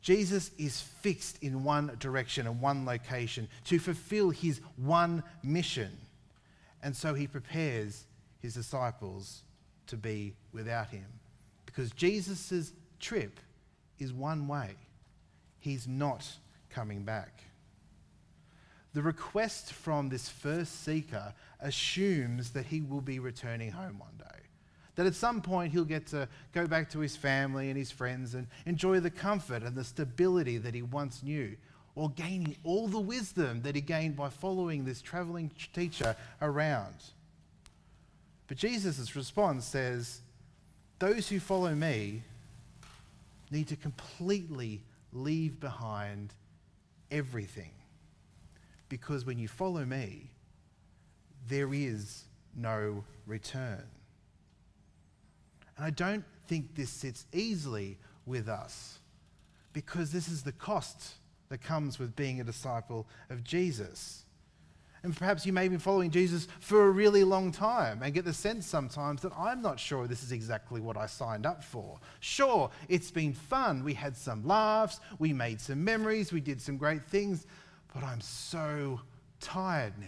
Jesus 0.00 0.50
is 0.58 0.80
fixed 0.80 1.42
in 1.42 1.64
one 1.64 1.96
direction 1.98 2.46
and 2.46 2.60
one 2.60 2.84
location 2.84 3.48
to 3.64 3.78
fulfill 3.78 4.30
his 4.30 4.60
one 4.76 5.22
mission. 5.42 5.90
And 6.82 6.94
so 6.94 7.14
he 7.14 7.26
prepares 7.26 8.04
his 8.40 8.52
disciples 8.52 9.43
to 9.86 9.96
be 9.96 10.34
without 10.52 10.88
him. 10.88 11.06
Because 11.66 11.90
Jesus' 11.92 12.72
trip 13.00 13.40
is 13.98 14.12
one 14.12 14.46
way, 14.48 14.70
he's 15.60 15.86
not 15.88 16.26
coming 16.70 17.02
back. 17.02 17.42
The 18.92 19.02
request 19.02 19.72
from 19.72 20.08
this 20.08 20.28
first 20.28 20.84
seeker 20.84 21.34
assumes 21.60 22.50
that 22.50 22.66
he 22.66 22.80
will 22.80 23.00
be 23.00 23.18
returning 23.18 23.72
home 23.72 23.98
one 23.98 24.16
day. 24.18 24.24
That 24.94 25.06
at 25.06 25.16
some 25.16 25.40
point 25.42 25.72
he'll 25.72 25.84
get 25.84 26.06
to 26.08 26.28
go 26.52 26.68
back 26.68 26.90
to 26.90 27.00
his 27.00 27.16
family 27.16 27.68
and 27.68 27.76
his 27.76 27.90
friends 27.90 28.34
and 28.34 28.46
enjoy 28.66 29.00
the 29.00 29.10
comfort 29.10 29.64
and 29.64 29.74
the 29.74 29.82
stability 29.82 30.58
that 30.58 30.74
he 30.74 30.82
once 30.82 31.24
knew, 31.24 31.56
or 31.96 32.10
gaining 32.10 32.56
all 32.62 32.86
the 32.86 33.00
wisdom 33.00 33.62
that 33.62 33.74
he 33.74 33.80
gained 33.80 34.14
by 34.14 34.28
following 34.28 34.84
this 34.84 35.02
traveling 35.02 35.50
teacher 35.72 36.14
around. 36.40 36.94
But 38.46 38.56
Jesus' 38.56 39.16
response 39.16 39.64
says, 39.64 40.20
Those 40.98 41.28
who 41.28 41.40
follow 41.40 41.74
me 41.74 42.22
need 43.50 43.68
to 43.68 43.76
completely 43.76 44.82
leave 45.12 45.60
behind 45.60 46.34
everything. 47.10 47.70
Because 48.88 49.24
when 49.24 49.38
you 49.38 49.48
follow 49.48 49.84
me, 49.84 50.30
there 51.48 51.72
is 51.72 52.24
no 52.56 53.04
return. 53.26 53.82
And 55.76 55.86
I 55.86 55.90
don't 55.90 56.24
think 56.46 56.74
this 56.74 56.90
sits 56.90 57.26
easily 57.32 57.98
with 58.26 58.48
us 58.48 58.98
because 59.72 60.12
this 60.12 60.28
is 60.28 60.42
the 60.42 60.52
cost 60.52 61.14
that 61.48 61.62
comes 61.62 61.98
with 61.98 62.16
being 62.16 62.40
a 62.40 62.44
disciple 62.44 63.06
of 63.30 63.44
Jesus. 63.44 64.23
And 65.04 65.14
perhaps 65.14 65.44
you 65.44 65.52
may 65.52 65.68
be 65.68 65.76
following 65.76 66.10
Jesus 66.10 66.48
for 66.60 66.86
a 66.86 66.90
really 66.90 67.24
long 67.24 67.52
time 67.52 68.02
and 68.02 68.14
get 68.14 68.24
the 68.24 68.32
sense 68.32 68.64
sometimes 68.64 69.20
that 69.20 69.32
I'm 69.38 69.60
not 69.60 69.78
sure 69.78 70.06
this 70.06 70.22
is 70.22 70.32
exactly 70.32 70.80
what 70.80 70.96
I 70.96 71.04
signed 71.04 71.44
up 71.44 71.62
for. 71.62 72.00
Sure, 72.20 72.70
it's 72.88 73.10
been 73.10 73.34
fun. 73.34 73.84
We 73.84 73.92
had 73.92 74.16
some 74.16 74.46
laughs, 74.46 75.00
we 75.18 75.34
made 75.34 75.60
some 75.60 75.84
memories, 75.84 76.32
we 76.32 76.40
did 76.40 76.58
some 76.58 76.78
great 76.78 77.04
things, 77.04 77.46
but 77.92 78.02
I'm 78.02 78.22
so 78.22 78.98
tired 79.40 79.92
now. 80.00 80.06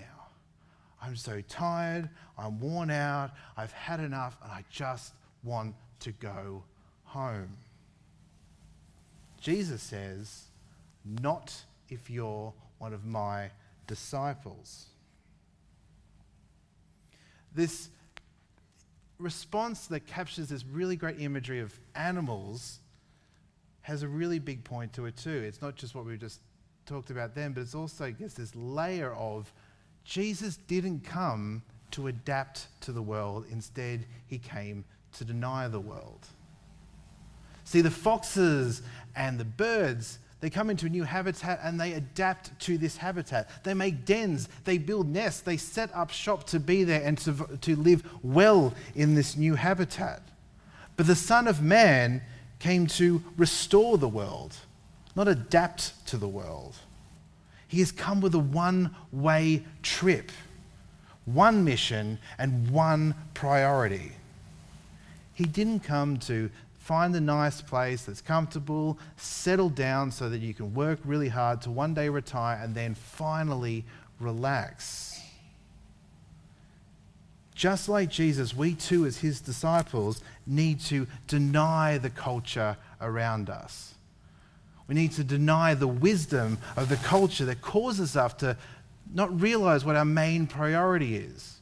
I'm 1.03 1.15
so 1.15 1.43
tired, 1.43 2.09
I'm 2.39 2.59
worn 2.59 2.91
out, 2.91 3.33
I've 3.55 3.73
had 3.73 4.01
enough, 4.01 4.39
and 4.43 4.51
I 4.51 4.65
just 4.71 5.13
want 5.45 5.75
to 6.01 6.13
go 6.13 6.65
home. 7.05 7.55
Jesus 9.43 9.83
says, 9.83 10.45
Not 11.05 11.55
if 11.91 12.09
you're 12.09 12.55
one 12.79 12.95
of 12.95 13.05
my 13.05 13.51
disciples. 13.87 14.87
This 17.55 17.89
response 19.19 19.87
that 19.87 20.07
captures 20.07 20.49
this 20.49 20.65
really 20.65 20.97
great 20.97 21.21
imagery 21.21 21.61
of 21.61 21.79
animals 21.95 22.81
has 23.83 24.03
a 24.03 24.09
really 24.09 24.39
big 24.39 24.65
point 24.65 24.93
to 24.93 25.07
it 25.07 25.17
too. 25.17 25.31
It's 25.31 25.63
not 25.63 25.77
just 25.77 25.95
what 25.95 26.05
we 26.05 26.17
just 26.17 26.41
talked 26.87 27.11
about 27.11 27.35
then, 27.35 27.53
but 27.53 27.61
it's 27.61 27.75
also 27.75 28.11
gets 28.11 28.35
this 28.35 28.55
layer 28.55 29.15
of 29.15 29.53
Jesus 30.05 30.57
didn't 30.57 31.05
come 31.05 31.63
to 31.93 32.09
adapt 32.09 32.69
to 32.83 32.93
the 32.93 33.03
world. 33.03 33.47
Instead, 33.51 34.07
he 34.27 34.39
came 34.39 34.85
to 35.13 35.25
deny 35.25 35.69
the 35.69 35.81
world. 35.81 36.27
See, 37.65 37.81
the 37.81 37.91
foxes 37.91 38.83
and 39.15 39.39
the 39.39 39.45
birds 39.45 40.19
they 40.47 40.51
come 40.51 40.71
into 40.71 40.87
a 40.87 40.89
new 40.89 41.03
habitat 41.03 41.59
and 41.65 41.81
they 41.81 41.95
adapt 41.95 42.57
to 42.61 42.79
this 42.79 42.97
habitat. 42.97 43.51
They 43.65 43.75
make 43.75 44.05
dens, 44.05 44.49
they 44.63 44.79
build 44.79 45.09
nests, 45.09 45.41
they 45.41 45.57
set 45.57 45.93
up 45.93 46.13
shop 46.13 46.45
to 46.51 46.61
be 46.61 46.85
there 46.85 47.03
and 47.03 47.19
to, 47.19 47.59
to 47.63 47.75
live 47.75 48.09
well 48.23 48.73
in 48.95 49.17
this 49.17 49.37
new 49.37 49.57
habitat. 49.57 50.23
But 50.97 51.09
the 51.09 51.17
Son 51.17 51.49
of 51.49 51.63
Man 51.63 52.23
came 52.61 52.87
to 52.87 53.25
restore 53.37 53.99
the 53.99 54.07
world, 54.07 54.55
not 55.17 55.27
adapt 55.27 56.07
to 56.07 56.17
the 56.17 56.29
world. 56.29 56.77
He 57.67 57.81
has 57.81 57.91
come 57.91 58.21
with 58.21 58.37
a 58.37 58.39
one 58.39 58.95
way 59.11 59.65
trip, 59.83 60.31
one 61.25 61.65
mission, 61.65 62.21
and 62.39 62.71
one 62.71 63.17
priority. 63.35 64.13
He 65.35 65.45
didn't 65.45 65.81
come 65.81 66.19
to 66.21 66.51
find 66.87 67.17
a 67.17 67.21
nice 67.21 67.61
place 67.61 68.05
that's 68.05 68.21
comfortable, 68.21 68.97
settle 69.17 69.69
down 69.69 70.13
so 70.13 70.29
that 70.29 70.39
you 70.39 70.55
can 70.55 70.73
work 70.73 71.01
really 71.05 71.29
hard 71.29 71.61
to 71.61 71.69
one 71.69 71.93
day 71.95 72.09
retire 72.09 72.61
and 72.63 72.77
then 72.77 72.95
finally 72.95 73.85
relax. 74.21 75.21
Just 77.57 77.89
like 77.89 78.09
Jesus, 78.09 78.55
we 78.55 78.75
too, 78.75 79.05
as 79.05 79.19
his 79.19 79.41
disciples, 79.41 80.23
need 80.47 80.79
to 80.83 81.09
deny 81.27 81.99
the 81.99 82.11
culture 82.11 82.77
around 83.01 83.51
us. 83.51 83.95
We 84.87 84.95
need 84.95 85.11
to 85.13 85.25
deny 85.25 85.75
the 85.75 85.89
wisdom 85.89 86.59
of 86.77 86.89
the 86.89 86.97
culture 86.99 87.47
that 87.47 87.63
causes 87.63 88.17
us 88.17 88.33
to 88.35 88.57
not 89.13 89.41
realize 89.41 89.85
what 89.85 89.97
our 89.97 90.05
main 90.05 90.47
priority 90.47 91.17
is. 91.17 91.57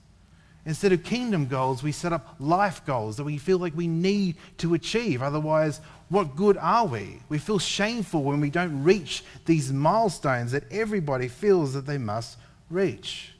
Instead 0.66 0.92
of 0.92 1.04
kingdom 1.04 1.46
goals, 1.46 1.82
we 1.82 1.92
set 1.92 2.12
up 2.12 2.36
life 2.38 2.84
goals 2.86 3.16
that 3.16 3.24
we 3.24 3.36
feel 3.36 3.58
like 3.58 3.76
we 3.76 3.86
need 3.86 4.36
to 4.56 4.72
achieve. 4.74 5.22
Otherwise, 5.22 5.80
what 6.08 6.36
good 6.36 6.56
are 6.56 6.86
we? 6.86 7.20
We 7.28 7.38
feel 7.38 7.58
shameful 7.58 8.22
when 8.22 8.40
we 8.40 8.48
don't 8.48 8.82
reach 8.82 9.24
these 9.44 9.72
milestones 9.72 10.52
that 10.52 10.70
everybody 10.72 11.28
feels 11.28 11.74
that 11.74 11.86
they 11.86 11.98
must 11.98 12.38
reach. 12.70 13.32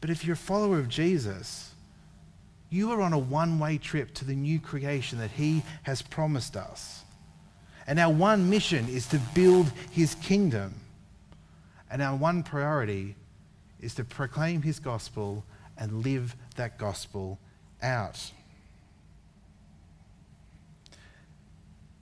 But 0.00 0.10
if 0.10 0.24
you're 0.24 0.34
a 0.34 0.36
follower 0.36 0.78
of 0.78 0.88
Jesus, 0.88 1.72
you 2.70 2.90
are 2.92 3.02
on 3.02 3.12
a 3.12 3.18
one 3.18 3.58
way 3.58 3.78
trip 3.78 4.14
to 4.14 4.24
the 4.24 4.34
new 4.34 4.60
creation 4.60 5.18
that 5.18 5.30
He 5.30 5.62
has 5.82 6.00
promised 6.00 6.56
us. 6.56 7.02
And 7.86 7.98
our 7.98 8.12
one 8.12 8.48
mission 8.48 8.88
is 8.88 9.06
to 9.08 9.20
build 9.34 9.70
His 9.90 10.14
kingdom. 10.16 10.74
And 11.90 12.00
our 12.00 12.16
one 12.16 12.42
priority 12.42 13.14
is 13.84 13.94
to 13.96 14.04
proclaim 14.04 14.62
his 14.62 14.80
gospel 14.80 15.44
and 15.76 16.04
live 16.04 16.36
that 16.56 16.78
gospel 16.78 17.38
out. 17.82 18.30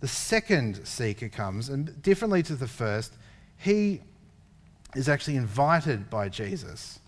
The 0.01 0.09
second 0.09 0.87
seeker 0.87 1.29
comes, 1.29 1.69
and 1.69 2.03
differently 2.03 2.43
to 2.45 2.57
the 2.57 2.67
first, 2.67 3.15
he 3.57 4.01
is 4.97 5.09
actually 5.09 5.37
invited 5.37 6.11
by 6.11 6.29
Jesus. 6.29 6.99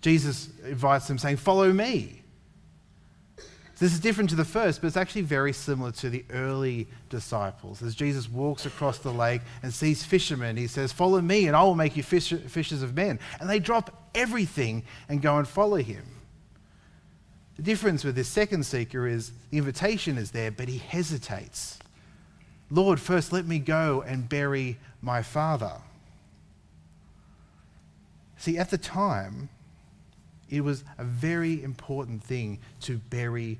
Jesus 0.00 0.48
invites 0.64 1.08
him, 1.08 1.18
saying, 1.18 1.36
Follow 1.36 1.72
me. 1.72 2.23
This 3.84 3.92
is 3.92 4.00
different 4.00 4.30
to 4.30 4.36
the 4.36 4.46
first, 4.46 4.80
but 4.80 4.86
it's 4.86 4.96
actually 4.96 5.20
very 5.20 5.52
similar 5.52 5.92
to 5.92 6.08
the 6.08 6.24
early 6.30 6.88
disciples. 7.10 7.82
As 7.82 7.94
Jesus 7.94 8.30
walks 8.30 8.64
across 8.64 8.96
the 8.96 9.12
lake 9.12 9.42
and 9.62 9.74
sees 9.74 10.02
fishermen, 10.02 10.56
he 10.56 10.68
says, 10.68 10.90
Follow 10.90 11.20
me, 11.20 11.48
and 11.48 11.54
I 11.54 11.62
will 11.64 11.74
make 11.74 11.94
you 11.94 12.02
fish, 12.02 12.32
fishers 12.32 12.80
of 12.80 12.96
men. 12.96 13.20
And 13.38 13.50
they 13.50 13.58
drop 13.58 14.08
everything 14.14 14.84
and 15.10 15.20
go 15.20 15.36
and 15.36 15.46
follow 15.46 15.76
him. 15.76 16.02
The 17.56 17.62
difference 17.62 18.04
with 18.04 18.14
this 18.14 18.26
second 18.26 18.64
seeker 18.64 19.06
is 19.06 19.32
the 19.50 19.58
invitation 19.58 20.16
is 20.16 20.30
there, 20.30 20.50
but 20.50 20.68
he 20.68 20.78
hesitates. 20.78 21.78
Lord, 22.70 22.98
first 22.98 23.34
let 23.34 23.44
me 23.44 23.58
go 23.58 24.00
and 24.00 24.26
bury 24.26 24.78
my 25.02 25.20
father. 25.20 25.74
See, 28.38 28.56
at 28.56 28.70
the 28.70 28.78
time, 28.78 29.50
it 30.48 30.62
was 30.62 30.84
a 30.96 31.04
very 31.04 31.62
important 31.62 32.24
thing 32.24 32.60
to 32.80 32.96
bury 33.10 33.58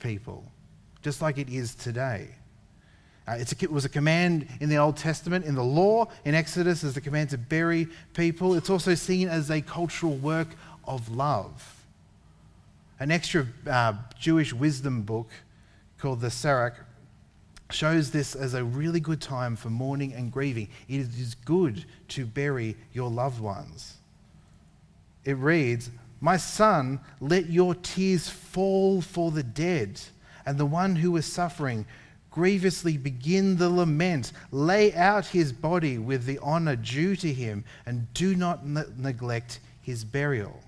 people, 0.00 0.44
just 1.02 1.22
like 1.22 1.38
it 1.38 1.48
is 1.48 1.74
today. 1.74 2.28
Uh, 3.28 3.36
a, 3.38 3.64
it 3.64 3.70
was 3.70 3.84
a 3.84 3.88
command 3.88 4.48
in 4.60 4.68
the 4.68 4.76
Old 4.76 4.96
Testament, 4.96 5.44
in 5.44 5.54
the 5.54 5.62
law, 5.62 6.08
in 6.24 6.34
Exodus, 6.34 6.82
as 6.82 6.96
a 6.96 7.00
command 7.00 7.30
to 7.30 7.38
bury 7.38 7.86
people. 8.14 8.54
It's 8.54 8.70
also 8.70 8.94
seen 8.94 9.28
as 9.28 9.50
a 9.50 9.60
cultural 9.60 10.16
work 10.16 10.48
of 10.84 11.08
love. 11.14 11.76
An 12.98 13.10
extra 13.10 13.46
uh, 13.68 13.94
Jewish 14.18 14.52
wisdom 14.52 15.02
book 15.02 15.30
called 15.98 16.20
the 16.20 16.30
Sirach 16.30 16.74
shows 17.70 18.10
this 18.10 18.34
as 18.34 18.54
a 18.54 18.64
really 18.64 19.00
good 19.00 19.20
time 19.20 19.54
for 19.54 19.70
mourning 19.70 20.12
and 20.12 20.32
grieving. 20.32 20.68
It 20.88 21.00
is 21.00 21.36
good 21.44 21.84
to 22.08 22.26
bury 22.26 22.76
your 22.92 23.10
loved 23.10 23.40
ones. 23.40 23.94
It 25.24 25.36
reads, 25.36 25.90
my 26.20 26.36
son, 26.36 27.00
let 27.20 27.50
your 27.50 27.74
tears 27.74 28.28
fall 28.28 29.00
for 29.00 29.30
the 29.30 29.42
dead 29.42 30.00
and 30.44 30.58
the 30.58 30.66
one 30.66 30.96
who 30.96 31.16
is 31.16 31.26
suffering. 31.26 31.86
Grievously 32.30 32.96
begin 32.96 33.56
the 33.56 33.70
lament. 33.70 34.32
Lay 34.50 34.94
out 34.94 35.26
his 35.26 35.52
body 35.52 35.98
with 35.98 36.24
the 36.26 36.38
honor 36.42 36.76
due 36.76 37.16
to 37.16 37.32
him, 37.32 37.64
and 37.86 38.12
do 38.14 38.36
not 38.36 38.66
ne- 38.66 38.84
neglect 38.96 39.60
his 39.82 40.04
burial. 40.04 40.60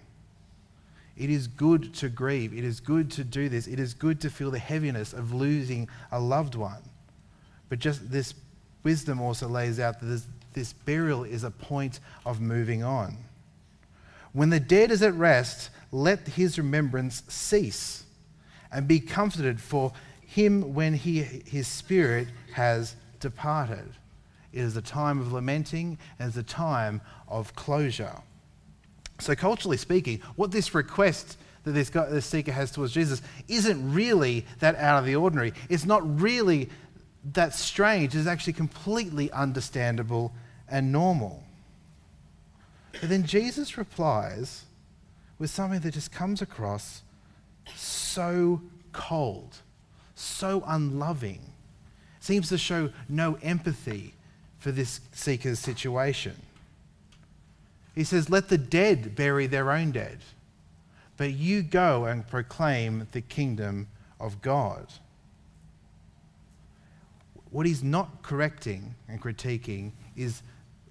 It 1.17 1.31
is 1.31 1.47
good 1.47 1.95
to 1.95 2.09
grieve. 2.09 2.57
It 2.57 2.65
is 2.65 2.81
good 2.81 3.11
to 3.13 3.25
do 3.25 3.49
this. 3.49 3.67
It 3.67 3.79
is 3.79 3.95
good 3.95 4.21
to 4.23 4.31
feel 4.31 4.51
the 4.51 4.59
heaviness 4.59 5.13
of 5.13 5.33
losing 5.33 5.89
a 6.11 6.19
loved 6.19 6.55
one. 6.55 6.83
But 7.69 7.79
just 7.79 8.11
this 8.11 8.35
wisdom 8.83 9.21
also 9.21 9.47
lays 9.47 9.79
out 9.79 10.01
that 10.01 10.07
this, 10.07 10.27
this 10.55 10.73
burial 10.73 11.25
is 11.25 11.45
a 11.45 11.51
point 11.51 12.01
of 12.27 12.41
moving 12.41 12.83
on. 12.83 13.17
When 14.33 14.51
the 14.51 14.61
dead 14.61 14.91
is 14.91 15.03
at 15.03 15.15
rest, 15.15 15.71
let 15.91 16.27
his 16.27 16.59
remembrance 16.59 17.23
cease 17.29 18.05
and 18.71 18.89
be 18.89 19.01
comforted 19.01 19.61
for 19.61 19.93
him 20.21 20.75
when 20.75 20.95
he, 20.95 21.23
his 21.23 21.69
spirit 21.69 22.29
has 22.55 22.97
departed. 23.21 23.93
It 24.53 24.61
is 24.61 24.77
a 24.77 24.83
time 24.83 25.21
of 25.21 25.33
lamenting 25.33 25.99
and 26.19 26.29
it's 26.29 26.37
a 26.37 26.43
time 26.43 27.03
of 27.29 27.55
closure. 27.55 28.17
So, 29.19 29.35
culturally 29.35 29.77
speaking, 29.77 30.21
what 30.37 30.51
this 30.51 30.75
request 30.75 31.37
that 31.65 31.73
this, 31.73 31.91
guy, 31.91 32.07
this 32.07 32.27
seeker 32.27 32.53
has 32.53 32.73
towards 32.73 32.93
Jesus 32.93 33.23
isn't 33.49 33.93
really 33.93 34.45
that 34.59 34.75
out 34.77 34.99
of 34.99 35.07
the 35.07 35.15
ordinary. 35.17 35.53
It's 35.69 35.85
not 35.85 36.21
really 36.21 36.71
that 37.33 37.55
strange. 37.55 38.17
It's 38.17 38.27
actually 38.27 38.55
completely 38.55 39.31
understandable 39.31 40.33
and 40.69 40.91
normal. 40.91 41.45
But 43.01 43.09
then 43.09 43.25
Jesus 43.25 43.77
replies 43.79 44.65
with 45.39 45.51
something 45.51 45.81
that 45.81 45.95
just 45.95 46.13
comes 46.13 46.43
across 46.43 47.03
so 47.75 48.61
cold, 48.93 49.57
so 50.15 50.63
unloving, 50.67 51.41
seems 52.21 52.49
to 52.49 52.59
show 52.59 52.91
no 53.09 53.39
empathy 53.43 54.15
for 54.59 54.71
this 54.71 55.01
seeker's 55.13 55.59
situation. 55.59 56.37
He 57.95 58.05
says, 58.05 58.31
Let 58.31 58.49
the 58.49 58.59
dead 58.59 59.15
bury 59.17 59.47
their 59.47 59.71
own 59.71 59.91
dead, 59.91 60.19
but 61.17 61.33
you 61.33 61.63
go 61.63 62.05
and 62.05 62.27
proclaim 62.27 63.09
the 63.13 63.21
kingdom 63.21 63.89
of 64.21 64.41
God. 64.41 64.87
What 67.51 67.67
he's 67.67 67.83
not 67.83 68.23
correcting 68.23 68.95
and 69.09 69.21
critiquing 69.21 69.93
is 70.17 70.43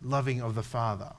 loving 0.04 0.42
of 0.42 0.54
the 0.54 0.64
Father. 0.64 1.12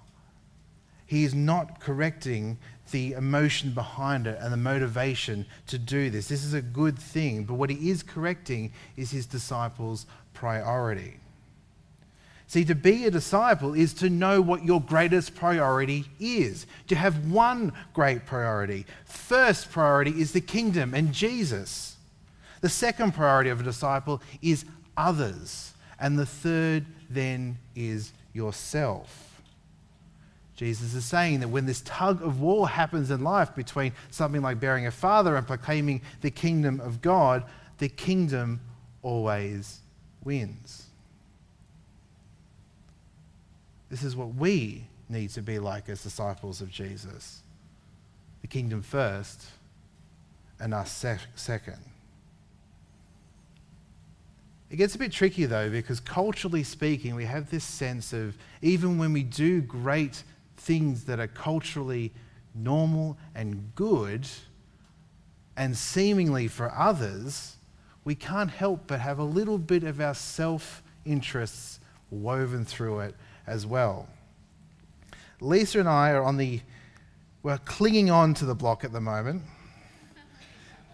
He 1.07 1.25
is 1.25 1.35
not 1.35 1.81
correcting 1.81 2.59
the 2.91 3.13
emotion 3.13 3.73
behind 3.73 4.27
it 4.27 4.39
and 4.41 4.53
the 4.53 4.57
motivation 4.57 5.47
to 5.67 5.79
do 5.79 6.11
this. 6.11 6.29
This 6.29 6.45
is 6.45 6.55
a 6.55 6.63
good 6.63 6.99
thing, 6.99 7.45
but 7.45 7.55
what 7.55 7.71
he 7.71 7.91
is 7.91 8.03
correcting 8.03 8.73
is 8.97 9.11
his 9.11 9.27
disciples' 9.27 10.07
priority. 10.35 11.19
See, 12.47 12.67
to 12.67 12.75
be 12.75 13.07
a 13.07 13.11
disciple 13.11 13.73
is 13.73 13.95
to 13.95 14.11
know 14.11 14.43
what 14.43 14.63
your 14.63 14.81
greatest 14.83 15.35
priority 15.35 16.05
is, 16.21 16.67
to 16.89 16.95
have 16.95 17.31
one 17.31 17.73
great 17.95 18.27
priority. 18.27 18.85
First 19.07 19.73
priority 19.73 20.11
is 20.21 20.33
the 20.33 20.43
kingdom 20.43 20.93
and 20.93 21.15
Jesus. 21.15 21.97
The 22.61 22.69
second 22.69 23.15
priority 23.15 23.49
of 23.49 23.61
a 23.61 23.65
disciple 23.65 24.21
is 24.43 24.67
others. 24.99 25.73
And 25.99 26.19
the 26.19 26.27
third 26.27 26.85
then 27.09 27.57
is 27.75 28.13
yourself. 28.35 29.32
Jesus 30.63 30.95
is 30.95 31.05
saying 31.05 31.41
that 31.41 31.49
when 31.49 31.67
this 31.67 31.81
tug 31.81 32.23
of 32.23 32.41
war 32.41 32.69
happens 32.69 33.11
in 33.11 33.25
life 33.25 33.53
between 33.57 33.93
something 34.11 34.43
like 34.43 34.61
bearing 34.61 34.87
a 34.87 34.93
father 34.93 35.35
and 35.35 35.45
proclaiming 35.45 36.01
the 36.21 36.31
kingdom 36.31 36.81
of 36.81 37.03
God, 37.03 37.43
the 37.79 37.89
kingdom 37.89 38.61
always 39.03 39.81
wins. 40.23 40.85
This 43.91 44.05
is 44.05 44.15
what 44.15 44.37
we 44.37 44.87
need 45.09 45.31
to 45.31 45.43
be 45.43 45.59
like 45.59 45.89
as 45.89 46.05
disciples 46.05 46.61
of 46.61 46.71
Jesus 46.71 47.43
the 48.41 48.47
kingdom 48.47 48.83
first, 48.83 49.45
and 50.61 50.75
us 50.75 50.93
sec- 50.93 51.21
second. 51.35 51.79
It 54.71 54.77
gets 54.77 54.95
a 54.95 54.99
bit 54.99 55.11
tricky 55.13 55.47
though, 55.47 55.71
because 55.71 55.99
culturally 56.01 56.63
speaking, 56.63 57.17
we 57.17 57.25
have 57.25 57.51
this 57.51 57.65
sense 57.65 58.13
of 58.13 58.37
even 58.61 58.99
when 58.99 59.13
we 59.13 59.23
do 59.25 59.61
great 59.61 60.23
things 60.57 61.05
that 61.05 61.19
are 61.19 61.29
culturally 61.29 62.13
normal 62.55 63.17
and 63.35 63.75
good, 63.75 64.27
and 65.57 65.77
seemingly 65.77 66.49
for 66.49 66.73
others, 66.73 67.57
we 68.05 68.15
can't 68.15 68.51
help 68.51 68.87
but 68.87 69.01
have 69.01 69.19
a 69.19 69.25
little 69.25 69.59
bit 69.59 69.85
of 69.85 70.01
our 70.01 70.15
self 70.15 70.83
interests 71.05 71.81
woven 72.11 72.65
through 72.65 73.01
it 73.01 73.15
as 73.47 73.67
well. 73.67 74.09
Lisa 75.41 75.81
and 75.81 75.89
I 75.89 76.11
are 76.11 76.23
on 76.23 76.37
the, 76.37 76.61
we're 77.43 77.59
clinging 77.59 78.11
on 78.11 78.35
to 78.35 78.45
the 78.45 78.55
block 78.55 78.85
at 78.85 78.93
the 78.93 79.01
moment. 79.01 79.43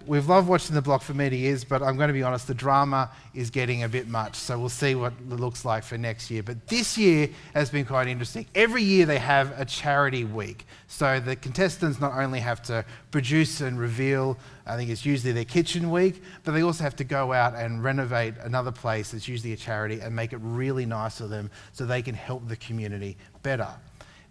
We've 0.09 0.27
loved 0.27 0.49
watching 0.49 0.75
the 0.75 0.81
block 0.81 1.03
for 1.03 1.12
many 1.12 1.37
years, 1.37 1.65
but 1.65 1.83
I'm 1.83 1.99
going 1.99 2.09
to 2.09 2.15
be 2.15 2.23
honest, 2.23 2.47
the 2.47 2.55
drama 2.55 3.11
is 3.35 3.50
getting 3.50 3.83
a 3.83 3.88
bit 3.91 4.09
much. 4.09 4.37
So 4.37 4.59
we'll 4.59 4.71
see 4.71 4.95
what 4.95 5.12
it 5.12 5.29
looks 5.29 5.67
like 5.67 5.85
for 5.85 5.99
next 5.99 6.31
year. 6.31 6.43
But 6.43 6.67
this 6.67 6.97
year 6.97 7.29
has 7.53 7.69
been 7.69 7.85
quite 7.85 8.09
interesting. 8.09 8.47
Every 8.55 8.83
year 8.83 9.05
they 9.05 9.19
have 9.19 9.53
a 9.61 9.67
charity 9.67 10.25
week. 10.25 10.65
So 10.87 11.21
the 11.21 11.37
contestants 11.37 12.00
not 12.00 12.15
only 12.15 12.41
have 12.41 12.62
to 12.62 12.87
produce 13.11 13.61
and 13.61 13.79
reveal, 13.79 14.38
I 14.67 14.77
think 14.77 14.88
it's 14.88 15.05
usually 15.05 15.33
their 15.33 15.45
kitchen 15.45 15.91
week, 15.91 16.23
but 16.43 16.53
they 16.53 16.62
also 16.62 16.85
have 16.85 16.97
to 16.97 17.05
go 17.05 17.35
out 17.35 17.55
and 17.55 17.85
renovate 17.85 18.33
another 18.41 18.73
place 18.73 19.11
that's 19.11 19.29
usually 19.29 19.53
a 19.53 19.57
charity 19.57 20.00
and 20.00 20.17
make 20.17 20.33
it 20.33 20.41
really 20.41 20.87
nice 20.87 21.19
for 21.19 21.27
them 21.27 21.50
so 21.75 21.85
they 21.85 22.00
can 22.00 22.15
help 22.15 22.49
the 22.49 22.57
community 22.57 23.19
better. 23.43 23.69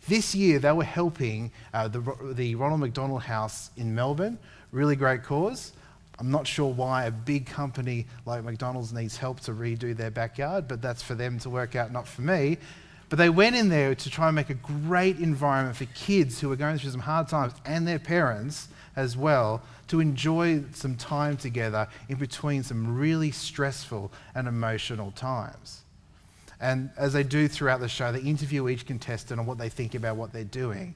This 0.08 0.34
year 0.34 0.60
they 0.60 0.72
were 0.72 0.84
helping 0.84 1.52
uh, 1.74 1.88
the, 1.88 2.02
the 2.34 2.56
Ronald 2.56 2.82
McDonald 2.82 3.24
House 3.24 3.72
in 3.78 3.94
Melbourne 3.94 4.38
Really 4.72 4.98
great 4.98 5.24
cause. 5.24 5.72
I'm 6.20 6.30
not 6.30 6.46
sure 6.46 6.72
why 6.72 7.06
a 7.06 7.12
big 7.12 7.46
company 7.46 8.06
like 8.26 8.44
McDonald's 8.44 8.92
needs 8.92 9.16
help 9.16 9.40
to 9.42 9.54
redo 9.54 9.96
their 9.96 10.12
backyard, 10.12 10.68
but 10.68 10.82
that's 10.82 11.02
for 11.02 11.16
them 11.16 11.40
to 11.40 11.50
work 11.50 11.76
out, 11.76 11.92
not 11.92 12.08
for 12.08 12.22
me. 12.22 12.58
But 13.10 13.18
they 13.18 13.30
went 13.30 13.56
in 13.56 13.70
there 13.70 13.96
to 13.96 14.10
try 14.10 14.28
and 14.28 14.36
make 14.36 14.50
a 14.50 14.56
great 14.56 15.20
environment 15.20 15.78
for 15.78 15.86
kids 15.86 16.42
who 16.42 16.50
were 16.50 16.58
going 16.58 16.78
through 16.78 16.90
some 16.90 17.00
hard 17.00 17.30
times 17.30 17.54
and 17.66 17.88
their 17.88 18.00
parents 18.00 18.68
as 18.98 19.16
well 19.16 19.62
to 19.88 20.02
enjoy 20.02 20.64
some 20.74 20.96
time 20.96 21.38
together 21.38 21.88
in 22.10 22.18
between 22.18 22.64
some 22.64 22.98
really 22.98 23.32
stressful 23.32 24.12
and 24.36 24.48
emotional 24.48 25.12
times. 25.12 25.84
And 26.60 26.90
as 26.98 27.14
they 27.14 27.24
do 27.24 27.48
throughout 27.48 27.80
the 27.80 27.88
show, 27.88 28.12
they 28.12 28.22
interview 28.22 28.68
each 28.68 28.86
contestant 28.86 29.40
on 29.40 29.46
what 29.46 29.58
they 29.58 29.70
think 29.70 29.96
about 29.96 30.16
what 30.16 30.34
they're 30.34 30.44
doing. 30.44 30.96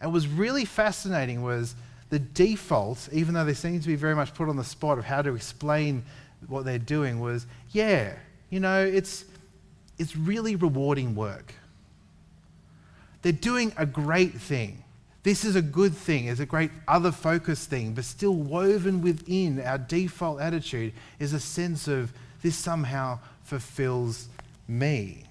And 0.00 0.10
what 0.10 0.14
was 0.14 0.26
really 0.26 0.64
fascinating 0.64 1.42
was 1.42 1.74
the 2.08 2.18
default, 2.18 3.08
even 3.12 3.34
though 3.34 3.44
they 3.44 3.54
seem 3.54 3.80
to 3.80 3.86
be 3.86 3.94
very 3.94 4.14
much 4.14 4.34
put 4.34 4.48
on 4.48 4.56
the 4.56 4.64
spot 4.64 4.98
of 4.98 5.04
how 5.04 5.22
to 5.22 5.34
explain 5.34 6.04
what 6.46 6.64
they're 6.64 6.78
doing, 6.78 7.20
was 7.20 7.46
yeah, 7.70 8.14
you 8.50 8.60
know, 8.60 8.82
it's, 8.84 9.24
it's 9.98 10.16
really 10.16 10.56
rewarding 10.56 11.14
work. 11.14 11.54
They're 13.22 13.32
doing 13.32 13.72
a 13.76 13.86
great 13.86 14.34
thing. 14.34 14.82
This 15.22 15.44
is 15.44 15.54
a 15.54 15.62
good 15.62 15.94
thing, 15.94 16.26
it's 16.26 16.40
a 16.40 16.46
great 16.46 16.72
other 16.88 17.12
focus 17.12 17.64
thing, 17.64 17.94
but 17.94 18.04
still 18.04 18.34
woven 18.34 19.02
within 19.02 19.60
our 19.60 19.78
default 19.78 20.40
attitude 20.40 20.92
is 21.20 21.32
a 21.32 21.38
sense 21.38 21.86
of 21.86 22.12
this 22.42 22.56
somehow 22.56 23.20
fulfills 23.44 24.28
me. 24.68 25.24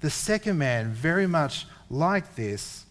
The 0.00 0.10
second 0.10 0.58
man, 0.58 0.92
very 0.92 1.26
much 1.26 1.66
like 1.90 2.36
this, 2.36 2.84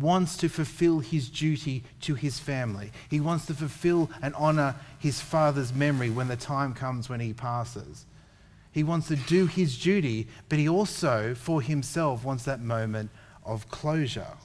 wants 0.00 0.36
to 0.38 0.48
fulfill 0.48 0.98
his 0.98 1.28
duty 1.28 1.84
to 2.00 2.14
his 2.14 2.38
family. 2.38 2.90
He 3.08 3.20
wants 3.20 3.46
to 3.46 3.54
fulfill 3.54 4.10
and 4.20 4.34
honor 4.34 4.74
his 4.98 5.20
father's 5.20 5.72
memory 5.72 6.10
when 6.10 6.28
the 6.28 6.36
time 6.36 6.74
comes 6.74 7.08
when 7.08 7.20
he 7.20 7.32
passes. 7.32 8.04
He 8.72 8.82
wants 8.82 9.08
to 9.08 9.16
do 9.16 9.46
his 9.46 9.78
duty, 9.78 10.28
but 10.48 10.58
he 10.58 10.68
also, 10.68 11.34
for 11.34 11.62
himself, 11.62 12.24
wants 12.24 12.44
that 12.44 12.60
moment 12.60 13.10
of 13.44 13.68
closure. 13.68 14.36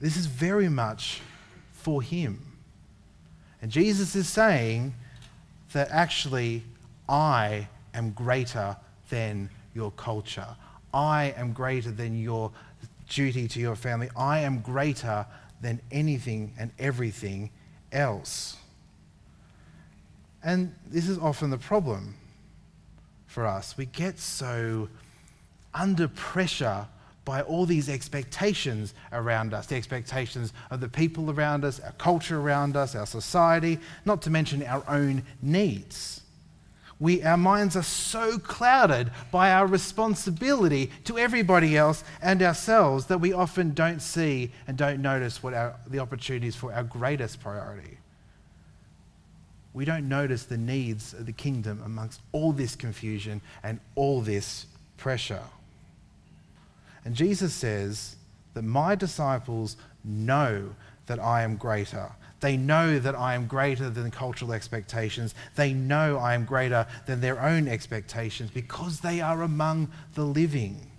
This 0.00 0.16
is 0.16 0.26
very 0.26 0.68
much 0.68 1.20
for 1.72 2.02
him. 2.02 2.40
And 3.60 3.70
Jesus 3.70 4.16
is 4.16 4.28
saying 4.28 4.94
that 5.72 5.88
actually, 5.90 6.64
I 7.08 7.68
am 7.94 8.12
greater 8.12 8.76
than 9.10 9.50
your 9.74 9.90
culture. 9.92 10.56
I 10.92 11.34
am 11.36 11.52
greater 11.52 11.90
than 11.90 12.20
your 12.20 12.50
duty 13.08 13.48
to 13.48 13.60
your 13.60 13.76
family. 13.76 14.10
I 14.16 14.40
am 14.40 14.60
greater 14.60 15.26
than 15.60 15.80
anything 15.90 16.54
and 16.58 16.70
everything 16.78 17.50
else. 17.92 18.56
And 20.42 20.74
this 20.86 21.08
is 21.08 21.18
often 21.18 21.50
the 21.50 21.58
problem 21.58 22.16
for 23.26 23.46
us. 23.46 23.76
We 23.76 23.86
get 23.86 24.18
so 24.18 24.88
under 25.72 26.08
pressure 26.08 26.86
by 27.24 27.42
all 27.42 27.64
these 27.66 27.88
expectations 27.88 28.94
around 29.12 29.54
us 29.54 29.66
the 29.66 29.76
expectations 29.76 30.52
of 30.72 30.80
the 30.80 30.88
people 30.88 31.30
around 31.30 31.64
us, 31.64 31.78
our 31.78 31.92
culture 31.92 32.40
around 32.40 32.76
us, 32.76 32.96
our 32.96 33.06
society, 33.06 33.78
not 34.04 34.22
to 34.22 34.30
mention 34.30 34.64
our 34.64 34.82
own 34.88 35.22
needs 35.40 36.21
we, 37.02 37.20
our 37.24 37.36
minds 37.36 37.74
are 37.74 37.82
so 37.82 38.38
clouded 38.38 39.10
by 39.32 39.50
our 39.50 39.66
responsibility 39.66 40.88
to 41.02 41.18
everybody 41.18 41.76
else 41.76 42.04
and 42.22 42.40
ourselves 42.40 43.06
that 43.06 43.18
we 43.18 43.32
often 43.32 43.74
don't 43.74 44.00
see 44.00 44.52
and 44.68 44.76
don't 44.76 45.02
notice 45.02 45.42
what 45.42 45.52
our, 45.52 45.74
the 45.88 45.98
opportunities 45.98 46.54
for 46.54 46.72
our 46.72 46.84
greatest 46.84 47.40
priority. 47.40 47.98
We 49.74 49.84
don't 49.84 50.08
notice 50.08 50.44
the 50.44 50.56
needs 50.56 51.12
of 51.12 51.26
the 51.26 51.32
kingdom 51.32 51.82
amongst 51.84 52.20
all 52.30 52.52
this 52.52 52.76
confusion 52.76 53.40
and 53.64 53.80
all 53.96 54.20
this 54.20 54.66
pressure. 54.96 55.42
And 57.04 57.16
Jesus 57.16 57.52
says 57.52 58.14
that 58.54 58.62
my 58.62 58.94
disciples 58.94 59.76
know 60.04 60.76
that 61.06 61.18
I 61.18 61.42
am 61.42 61.56
greater 61.56 62.12
they 62.42 62.56
know 62.56 62.98
that 62.98 63.14
I 63.14 63.34
am 63.34 63.46
greater 63.46 63.88
than 63.88 64.10
cultural 64.10 64.52
expectations. 64.52 65.32
They 65.54 65.72
know 65.72 66.18
I 66.18 66.34
am 66.34 66.44
greater 66.44 66.88
than 67.06 67.20
their 67.20 67.40
own 67.40 67.68
expectations 67.68 68.50
because 68.50 69.00
they 69.00 69.20
are 69.20 69.42
among 69.42 69.92
the 70.14 70.24
living. 70.24 70.90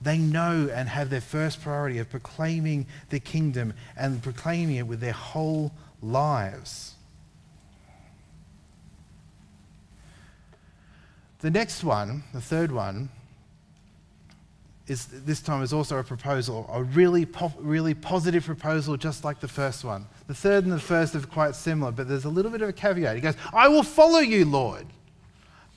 They 0.00 0.18
know 0.18 0.70
and 0.72 0.88
have 0.88 1.10
their 1.10 1.20
first 1.20 1.60
priority 1.60 1.98
of 1.98 2.08
proclaiming 2.08 2.86
the 3.10 3.18
kingdom 3.18 3.74
and 3.96 4.22
proclaiming 4.22 4.76
it 4.76 4.86
with 4.86 5.00
their 5.00 5.12
whole 5.12 5.72
lives. 6.00 6.94
The 11.40 11.50
next 11.50 11.82
one, 11.82 12.22
the 12.32 12.40
third 12.40 12.70
one, 12.70 13.08
is 14.88 15.06
this 15.06 15.40
time 15.40 15.62
is 15.62 15.72
also 15.72 15.98
a 15.98 16.04
proposal, 16.04 16.68
a 16.72 16.82
really, 16.82 17.26
really 17.58 17.94
positive 17.94 18.44
proposal, 18.44 18.96
just 18.96 19.24
like 19.24 19.40
the 19.40 19.48
first 19.48 19.84
one. 19.84 20.06
The 20.28 20.34
third 20.34 20.64
and 20.64 20.72
the 20.72 20.78
first 20.78 21.14
are 21.16 21.20
quite 21.20 21.56
similar, 21.56 21.90
but 21.90 22.08
there's 22.08 22.24
a 22.24 22.28
little 22.28 22.52
bit 22.52 22.62
of 22.62 22.68
a 22.68 22.72
caveat. 22.72 23.16
He 23.16 23.20
goes, 23.20 23.34
I 23.52 23.68
will 23.68 23.82
follow 23.82 24.20
you, 24.20 24.44
Lord. 24.44 24.86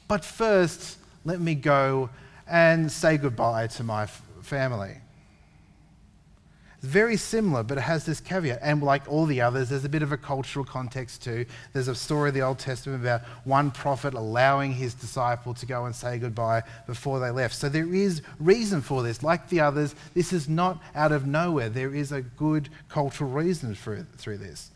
But 0.07 0.23
first, 0.23 0.97
let 1.25 1.39
me 1.39 1.55
go 1.55 2.09
and 2.47 2.91
say 2.91 3.17
goodbye 3.17 3.67
to 3.67 3.83
my 3.83 4.03
f- 4.03 4.21
family. 4.41 4.97
Very 6.81 7.17
similar, 7.17 7.63
but 7.63 7.77
it 7.77 7.81
has 7.81 8.05
this 8.05 8.21
caveat. 8.21 8.59
And 8.61 8.81
like 8.81 9.03
all 9.07 9.25
the 9.25 9.41
others, 9.41 9.69
there's 9.69 9.83
a 9.83 9.89
bit 9.89 10.01
of 10.01 10.11
a 10.11 10.17
cultural 10.17 10.63
context 10.63 11.23
too. 11.23 11.45
There's 11.73 11.89
a 11.89 11.95
story 11.95 12.29
in 12.29 12.35
the 12.35 12.41
Old 12.41 12.59
Testament 12.59 13.01
about 13.01 13.21
one 13.43 13.71
prophet 13.71 14.13
allowing 14.13 14.71
his 14.71 14.93
disciple 14.93 15.53
to 15.55 15.65
go 15.65 15.85
and 15.85 15.95
say 15.95 16.17
goodbye 16.17 16.63
before 16.87 17.19
they 17.19 17.31
left. 17.31 17.55
So 17.55 17.67
there 17.67 17.93
is 17.93 18.21
reason 18.39 18.81
for 18.81 19.03
this. 19.03 19.23
Like 19.23 19.49
the 19.49 19.59
others, 19.59 19.93
this 20.13 20.31
is 20.31 20.47
not 20.47 20.81
out 20.95 21.11
of 21.11 21.27
nowhere. 21.27 21.69
There 21.69 21.93
is 21.93 22.11
a 22.11 22.21
good 22.21 22.69
cultural 22.87 23.29
reason 23.29 23.75
for, 23.75 24.05
through 24.17 24.37
this. 24.37 24.71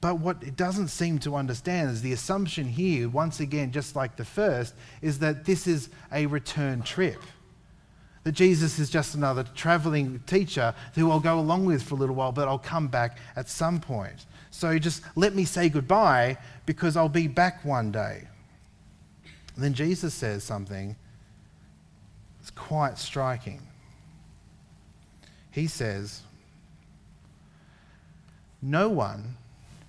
But 0.00 0.18
what 0.18 0.42
it 0.42 0.56
doesn't 0.56 0.88
seem 0.88 1.18
to 1.20 1.36
understand 1.36 1.90
is 1.90 2.02
the 2.02 2.12
assumption 2.12 2.66
here, 2.66 3.08
once 3.08 3.38
again, 3.38 3.70
just 3.70 3.94
like 3.94 4.16
the 4.16 4.24
first, 4.24 4.74
is 5.00 5.20
that 5.20 5.44
this 5.44 5.66
is 5.66 5.90
a 6.12 6.26
return 6.26 6.82
trip 6.82 7.20
that 8.24 8.32
Jesus 8.32 8.78
is 8.78 8.88
just 8.88 9.14
another 9.14 9.44
traveling 9.54 10.20
teacher 10.26 10.74
who 10.94 11.10
I'll 11.10 11.20
go 11.20 11.38
along 11.38 11.64
with 11.64 11.82
for 11.82 11.96
a 11.96 11.98
little 11.98 12.14
while, 12.14 12.32
but 12.32 12.46
I'll 12.46 12.58
come 12.58 12.88
back 12.88 13.18
at 13.34 13.48
some 13.48 13.80
point. 13.80 14.26
So 14.50 14.78
just 14.78 15.02
let 15.16 15.34
me 15.34 15.44
say 15.44 15.68
goodbye 15.68 16.38
because 16.66 16.96
I'll 16.96 17.08
be 17.08 17.26
back 17.26 17.64
one 17.64 17.90
day. 17.90 18.28
And 19.54 19.64
then 19.64 19.74
Jesus 19.74 20.14
says 20.14 20.44
something 20.44 20.94
that's 22.38 22.50
quite 22.50 22.98
striking. 22.98 23.60
He 25.50 25.66
says, 25.66 26.22
No 28.60 28.88
one 28.88 29.36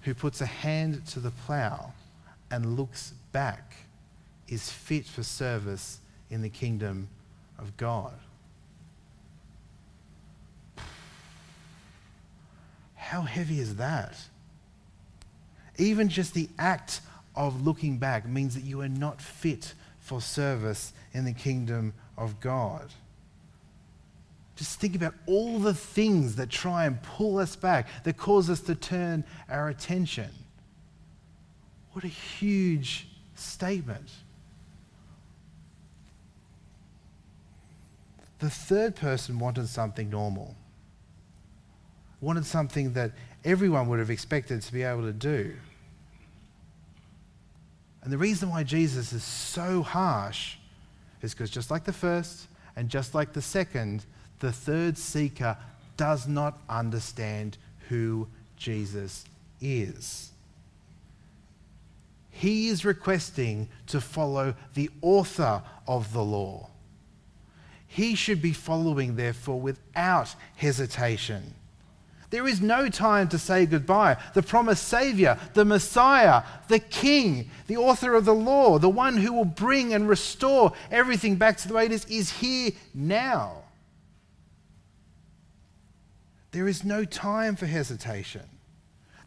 who 0.01 0.13
puts 0.13 0.41
a 0.41 0.45
hand 0.45 1.05
to 1.07 1.19
the 1.19 1.31
plow 1.31 1.93
and 2.51 2.77
looks 2.77 3.13
back 3.31 3.75
is 4.47 4.69
fit 4.69 5.05
for 5.05 5.23
service 5.23 5.99
in 6.29 6.41
the 6.41 6.49
kingdom 6.49 7.07
of 7.57 7.75
God. 7.77 8.13
How 12.95 13.21
heavy 13.21 13.59
is 13.59 13.75
that? 13.75 14.15
Even 15.77 16.09
just 16.09 16.33
the 16.33 16.49
act 16.57 17.01
of 17.35 17.65
looking 17.65 17.97
back 17.97 18.27
means 18.27 18.55
that 18.55 18.63
you 18.63 18.81
are 18.81 18.89
not 18.89 19.21
fit 19.21 19.73
for 19.99 20.21
service 20.21 20.93
in 21.13 21.25
the 21.25 21.33
kingdom 21.33 21.93
of 22.17 22.39
God. 22.39 22.89
Just 24.55 24.79
think 24.79 24.95
about 24.95 25.15
all 25.25 25.59
the 25.59 25.73
things 25.73 26.35
that 26.35 26.49
try 26.49 26.85
and 26.85 27.01
pull 27.01 27.39
us 27.39 27.55
back, 27.55 27.87
that 28.03 28.17
cause 28.17 28.49
us 28.49 28.61
to 28.61 28.75
turn 28.75 29.23
our 29.49 29.69
attention. 29.69 30.29
What 31.93 32.03
a 32.03 32.09
huge 32.09 33.07
statement. 33.35 34.09
The 38.43 38.49
third 38.49 38.97
person 38.97 39.39
wanted 39.39 39.69
something 39.69 40.09
normal, 40.09 40.53
wanted 42.19 42.45
something 42.45 42.91
that 42.91 43.13
everyone 43.45 43.87
would 43.87 43.99
have 43.99 44.09
expected 44.09 44.61
to 44.63 44.73
be 44.73 44.83
able 44.83 45.03
to 45.03 45.13
do. 45.13 45.53
And 48.01 48.11
the 48.11 48.17
reason 48.17 48.49
why 48.49 48.63
Jesus 48.63 49.13
is 49.13 49.23
so 49.23 49.81
harsh 49.81 50.57
is 51.21 51.33
because 51.33 51.51
just 51.51 51.71
like 51.71 51.85
the 51.85 51.93
first 51.93 52.47
and 52.75 52.89
just 52.89 53.15
like 53.15 53.31
the 53.31 53.41
second, 53.41 54.05
the 54.39 54.51
third 54.51 54.97
seeker 54.97 55.55
does 55.95 56.27
not 56.27 56.57
understand 56.67 57.57
who 57.87 58.27
Jesus 58.57 59.23
is. 59.61 60.31
He 62.29 62.67
is 62.67 62.83
requesting 62.83 63.69
to 63.87 64.01
follow 64.01 64.53
the 64.73 64.89
author 65.01 65.63
of 65.87 66.11
the 66.11 66.25
law 66.25 66.67
he 67.93 68.15
should 68.15 68.41
be 68.41 68.53
following, 68.53 69.15
therefore, 69.15 69.61
without 69.61 70.33
hesitation. 70.55 71.53
There 72.31 72.47
is 72.47 72.59
no 72.59 72.89
time 72.89 73.27
to 73.29 73.37
say 73.37 73.67
goodbye. 73.67 74.17
The 74.33 74.41
promised 74.41 74.87
Savior, 74.87 75.37
the 75.53 75.63
Messiah, 75.63 76.41
the 76.67 76.79
King, 76.79 77.51
the 77.67 77.77
author 77.77 78.15
of 78.15 78.25
the 78.25 78.33
law, 78.33 78.79
the 78.79 78.89
one 78.89 79.17
who 79.17 79.31
will 79.31 79.45
bring 79.45 79.93
and 79.93 80.09
restore 80.09 80.73
everything 80.89 81.35
back 81.35 81.57
to 81.57 81.67
the 81.67 81.75
way 81.75 81.85
it 81.85 81.91
is, 81.91 82.05
is 82.05 82.31
here 82.31 82.71
now. 82.95 83.57
There 86.49 86.67
is 86.67 86.83
no 86.83 87.05
time 87.05 87.55
for 87.55 87.67
hesitation. 87.67 88.49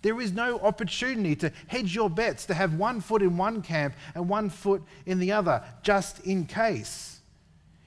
There 0.03 0.21
is 0.21 0.33
no 0.33 0.59
opportunity 0.59 1.37
to 1.37 1.53
hedge 1.69 1.95
your 1.95 2.11
bets, 2.11 2.47
to 2.47 2.55
have 2.55 2.75
one 2.75 3.01
foot 3.01 3.23
in 3.23 3.37
one 3.37 3.63
camp 3.63 3.95
and 4.17 4.29
one 4.29 4.51
foot 4.51 4.83
in 5.07 5.21
the 5.21 5.31
other, 5.31 5.63
just 5.85 6.19
in 6.27 6.47
case. 6.47 7.16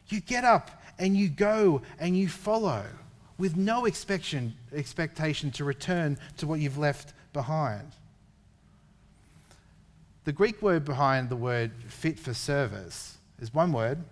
You 0.09 0.21
get 0.21 0.43
up 0.43 0.71
and 0.97 1.15
you 1.15 1.29
go 1.29 1.81
and 1.99 2.17
you 2.17 2.27
follow 2.27 2.85
with 3.37 3.55
no 3.55 3.85
expectation, 3.85 4.55
expectation 4.73 5.51
to 5.51 5.63
return 5.63 6.17
to 6.37 6.45
what 6.45 6.59
you've 6.59 6.77
left 6.77 7.13
behind. 7.31 7.93
The 10.25 10.33
Greek 10.33 10.61
word 10.61 10.83
behind 10.83 11.29
the 11.29 11.35
word 11.35 11.71
fit 11.87 12.19
for 12.19 12.33
service 12.33 13.17
is 13.39 13.53
one 13.53 13.71
word, 13.71 14.03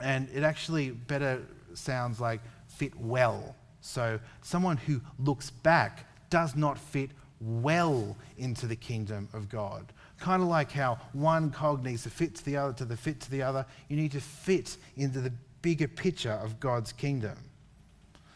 and 0.00 0.28
it 0.34 0.42
actually 0.42 0.90
better 0.90 1.42
sounds 1.74 2.20
like 2.20 2.40
fit 2.68 2.94
well. 2.96 3.56
So, 3.80 4.20
someone 4.42 4.76
who 4.76 5.00
looks 5.18 5.50
back 5.50 6.06
does 6.28 6.54
not 6.54 6.78
fit 6.78 7.10
well 7.40 8.16
into 8.36 8.66
the 8.66 8.76
kingdom 8.76 9.28
of 9.32 9.48
God. 9.48 9.92
Kind 10.18 10.42
of 10.42 10.48
like 10.48 10.72
how 10.72 10.98
one 11.12 11.50
cog 11.50 11.84
needs 11.84 12.04
to 12.04 12.10
fit 12.10 12.34
to 12.36 12.44
the 12.44 12.56
other, 12.56 12.72
to 12.74 12.84
the 12.84 12.96
fit 12.96 13.20
to 13.20 13.30
the 13.30 13.42
other. 13.42 13.66
You 13.88 13.96
need 13.96 14.12
to 14.12 14.20
fit 14.20 14.76
into 14.96 15.20
the 15.20 15.32
bigger 15.62 15.88
picture 15.88 16.32
of 16.32 16.58
God's 16.60 16.92
kingdom. 16.92 17.36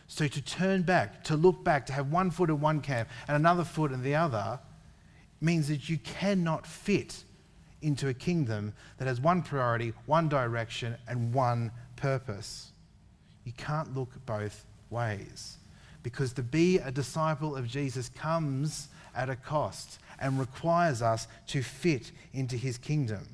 So 0.09 0.27
to 0.27 0.43
turn 0.43 0.83
back, 0.83 1.25
to 1.25 1.37
look 1.37 1.63
back, 1.63 1.87
to 1.87 1.93
have 1.93 2.11
one 2.11 2.31
foot 2.31 2.51
in 2.51 2.61
one 2.61 2.81
camp 2.81 3.09
and 3.29 3.37
another 3.37 3.65
foot 3.65 3.93
in 3.93 4.03
the 4.03 4.17
other, 4.17 4.59
means 5.41 5.69
that 5.69 5.89
you 5.89 5.99
cannot 5.99 6.67
fit 6.67 7.23
into 7.83 8.09
a 8.09 8.15
kingdom 8.15 8.75
that 8.99 9.09
has 9.09 9.21
one 9.21 9.43
priority, 9.43 9.93
one 10.07 10.29
direction, 10.29 10.97
and 11.09 11.33
one 11.33 11.71
purpose. 11.97 12.73
You 13.45 13.53
can't 13.53 13.97
look 13.97 14.11
both 14.27 14.67
ways. 14.91 15.57
Because 16.03 16.33
to 16.35 16.43
be 16.43 16.79
a 16.79 16.91
disciple 16.91 17.57
of 17.57 17.67
Jesus 17.67 18.09
comes 18.09 18.89
at 19.15 19.31
a 19.31 19.37
cost 19.37 19.99
and 20.21 20.39
requires 20.39 21.03
us 21.03 21.27
to 21.49 21.63
fit 21.63 22.13
into 22.33 22.57
his 22.57 22.79
kingdom. 22.79 23.27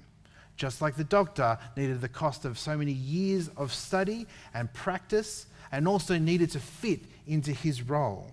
Just 0.57 0.81
like 0.81 0.97
the 0.97 1.05
doctor 1.05 1.59
needed 1.77 2.01
the 2.01 2.09
cost 2.09 2.45
of 2.45 2.59
so 2.59 2.77
many 2.77 2.93
years 2.93 3.51
of 3.57 3.73
study 3.73 4.27
and 4.55 4.73
practice, 4.73 5.47
and 5.73 5.87
also 5.87 6.17
needed 6.17 6.51
to 6.53 6.61
fit 6.61 7.01
into 7.27 7.53
his 7.53 7.83
role. 7.83 8.31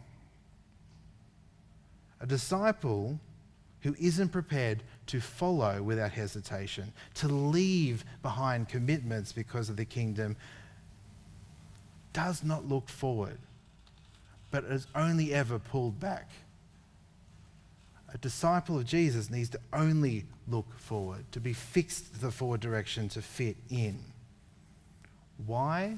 A 2.22 2.26
disciple 2.26 3.20
who 3.82 3.96
isn't 4.00 4.30
prepared 4.30 4.84
to 5.08 5.20
follow 5.20 5.84
without 5.84 6.12
hesitation, 6.12 6.94
to 7.16 7.28
leave 7.28 8.06
behind 8.22 8.70
commitments 8.70 9.34
because 9.34 9.70
of 9.70 9.76
the 9.76 9.84
kingdom, 9.84 10.38
does 12.14 12.44
not 12.44 12.70
look 12.70 12.88
forward, 12.88 13.40
but 14.52 14.64
is 14.64 14.88
only 14.96 15.34
ever 15.34 15.60
pulled 15.60 16.00
back 16.00 16.30
a 18.14 18.18
disciple 18.20 18.78
of 18.78 18.86
Jesus 18.86 19.30
needs 19.30 19.50
to 19.50 19.60
only 19.72 20.26
look 20.48 20.68
forward, 20.78 21.26
to 21.32 21.40
be 21.40 21.54
fixed 21.54 22.14
to 22.14 22.22
the 22.22 22.32
forward 22.32 22.60
direction 22.60 23.10
to 23.10 23.22
fit 23.22 23.58
in. 23.70 23.98
Why? 25.46 25.98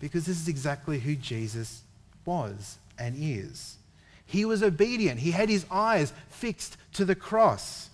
Because 0.00 0.26
this 0.26 0.40
is 0.40 0.48
exactly 0.48 0.98
who 0.98 1.14
Jesus 1.14 1.82
was 2.24 2.78
and 2.98 3.14
is. 3.18 3.76
He 4.26 4.44
was 4.44 4.62
obedient, 4.62 5.20
he 5.20 5.30
had 5.30 5.48
his 5.48 5.66
eyes 5.70 6.12
fixed 6.28 6.76
to 6.94 7.04
the 7.04 7.14
cross. 7.14 7.88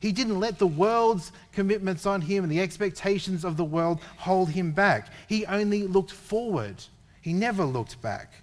He 0.00 0.12
didn't 0.12 0.40
let 0.40 0.58
the 0.58 0.66
world's 0.66 1.30
commitments 1.52 2.06
on 2.06 2.22
him 2.22 2.42
and 2.42 2.52
the 2.52 2.60
expectations 2.60 3.44
of 3.44 3.56
the 3.56 3.64
world 3.64 4.00
hold 4.18 4.50
him 4.50 4.72
back. 4.72 5.08
He 5.28 5.46
only 5.46 5.86
looked 5.86 6.10
forward, 6.10 6.76
he 7.20 7.32
never 7.32 7.64
looked 7.64 8.02
back. 8.02 8.41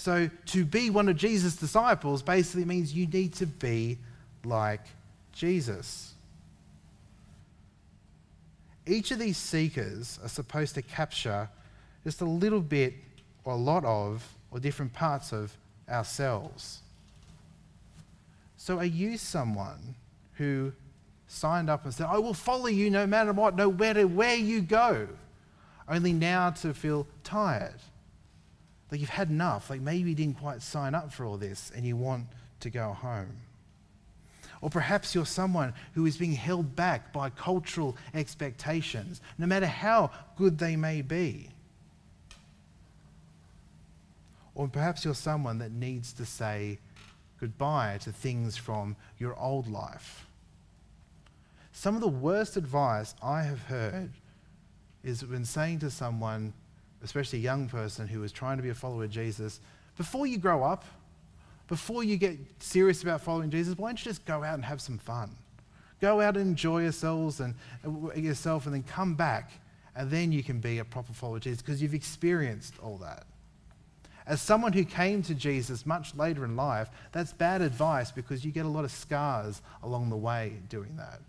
So, 0.00 0.30
to 0.46 0.64
be 0.64 0.88
one 0.88 1.10
of 1.10 1.16
Jesus' 1.18 1.56
disciples 1.56 2.22
basically 2.22 2.64
means 2.64 2.94
you 2.94 3.06
need 3.06 3.34
to 3.34 3.44
be 3.44 3.98
like 4.46 4.80
Jesus. 5.30 6.14
Each 8.86 9.10
of 9.10 9.18
these 9.18 9.36
seekers 9.36 10.18
are 10.22 10.30
supposed 10.30 10.74
to 10.76 10.80
capture 10.80 11.50
just 12.02 12.22
a 12.22 12.24
little 12.24 12.62
bit 12.62 12.94
or 13.44 13.52
a 13.52 13.56
lot 13.56 13.84
of, 13.84 14.26
or 14.50 14.58
different 14.58 14.94
parts 14.94 15.34
of 15.34 15.54
ourselves. 15.86 16.80
So, 18.56 18.78
are 18.78 18.86
you 18.86 19.18
someone 19.18 19.96
who 20.36 20.72
signed 21.28 21.68
up 21.68 21.84
and 21.84 21.92
said, 21.92 22.06
I 22.06 22.16
will 22.16 22.32
follow 22.32 22.68
you 22.68 22.88
no 22.88 23.06
matter 23.06 23.34
what, 23.34 23.54
no 23.54 23.70
matter 23.70 24.06
where 24.06 24.36
you 24.36 24.62
go, 24.62 25.08
only 25.90 26.14
now 26.14 26.52
to 26.52 26.72
feel 26.72 27.06
tired? 27.22 27.82
Like 28.90 29.00
you've 29.00 29.10
had 29.10 29.30
enough. 29.30 29.70
Like 29.70 29.80
maybe 29.80 30.10
you 30.10 30.16
didn't 30.16 30.38
quite 30.38 30.62
sign 30.62 30.94
up 30.94 31.12
for 31.12 31.24
all 31.24 31.36
this 31.36 31.70
and 31.74 31.84
you 31.86 31.96
want 31.96 32.26
to 32.60 32.70
go 32.70 32.92
home. 32.92 33.36
Or 34.60 34.68
perhaps 34.68 35.14
you're 35.14 35.26
someone 35.26 35.72
who 35.94 36.04
is 36.06 36.18
being 36.18 36.34
held 36.34 36.76
back 36.76 37.12
by 37.12 37.30
cultural 37.30 37.96
expectations, 38.12 39.20
no 39.38 39.46
matter 39.46 39.66
how 39.66 40.10
good 40.36 40.58
they 40.58 40.76
may 40.76 41.00
be. 41.00 41.48
Or 44.54 44.68
perhaps 44.68 45.04
you're 45.04 45.14
someone 45.14 45.58
that 45.58 45.72
needs 45.72 46.12
to 46.14 46.26
say 46.26 46.78
goodbye 47.38 47.98
to 48.02 48.12
things 48.12 48.58
from 48.58 48.96
your 49.18 49.34
old 49.38 49.66
life. 49.66 50.26
Some 51.72 51.94
of 51.94 52.02
the 52.02 52.08
worst 52.08 52.58
advice 52.58 53.14
I 53.22 53.44
have 53.44 53.62
heard 53.62 54.10
is 55.02 55.24
when 55.24 55.46
saying 55.46 55.78
to 55.78 55.90
someone, 55.90 56.52
especially 57.02 57.38
a 57.38 57.42
young 57.42 57.68
person 57.68 58.06
who 58.06 58.22
is 58.22 58.32
trying 58.32 58.56
to 58.56 58.62
be 58.62 58.68
a 58.68 58.74
follower 58.74 59.04
of 59.04 59.10
Jesus, 59.10 59.60
before 59.96 60.26
you 60.26 60.38
grow 60.38 60.62
up, 60.62 60.84
before 61.68 62.02
you 62.02 62.16
get 62.16 62.36
serious 62.58 63.02
about 63.02 63.20
following 63.20 63.50
Jesus, 63.50 63.78
why 63.78 63.90
don't 63.90 64.04
you 64.04 64.10
just 64.10 64.24
go 64.24 64.42
out 64.42 64.54
and 64.54 64.64
have 64.64 64.80
some 64.80 64.98
fun? 64.98 65.30
Go 66.00 66.20
out 66.20 66.36
and 66.36 66.48
enjoy 66.48 66.82
yourselves 66.82 67.40
and 67.40 67.54
uh, 67.86 68.14
yourself 68.14 68.66
and 68.66 68.74
then 68.74 68.82
come 68.82 69.14
back 69.14 69.50
and 69.94 70.10
then 70.10 70.32
you 70.32 70.42
can 70.42 70.60
be 70.60 70.78
a 70.78 70.84
proper 70.84 71.12
follower 71.12 71.36
of 71.36 71.42
Jesus 71.42 71.62
because 71.62 71.82
you've 71.82 71.94
experienced 71.94 72.74
all 72.82 72.96
that. 72.98 73.24
As 74.26 74.40
someone 74.40 74.72
who 74.72 74.84
came 74.84 75.22
to 75.24 75.34
Jesus 75.34 75.84
much 75.84 76.14
later 76.14 76.44
in 76.44 76.54
life, 76.54 76.88
that's 77.12 77.32
bad 77.32 77.62
advice 77.62 78.10
because 78.10 78.44
you 78.44 78.52
get 78.52 78.64
a 78.64 78.68
lot 78.68 78.84
of 78.84 78.92
scars 78.92 79.60
along 79.82 80.08
the 80.08 80.16
way 80.16 80.54
doing 80.68 80.96
that. 80.96 81.20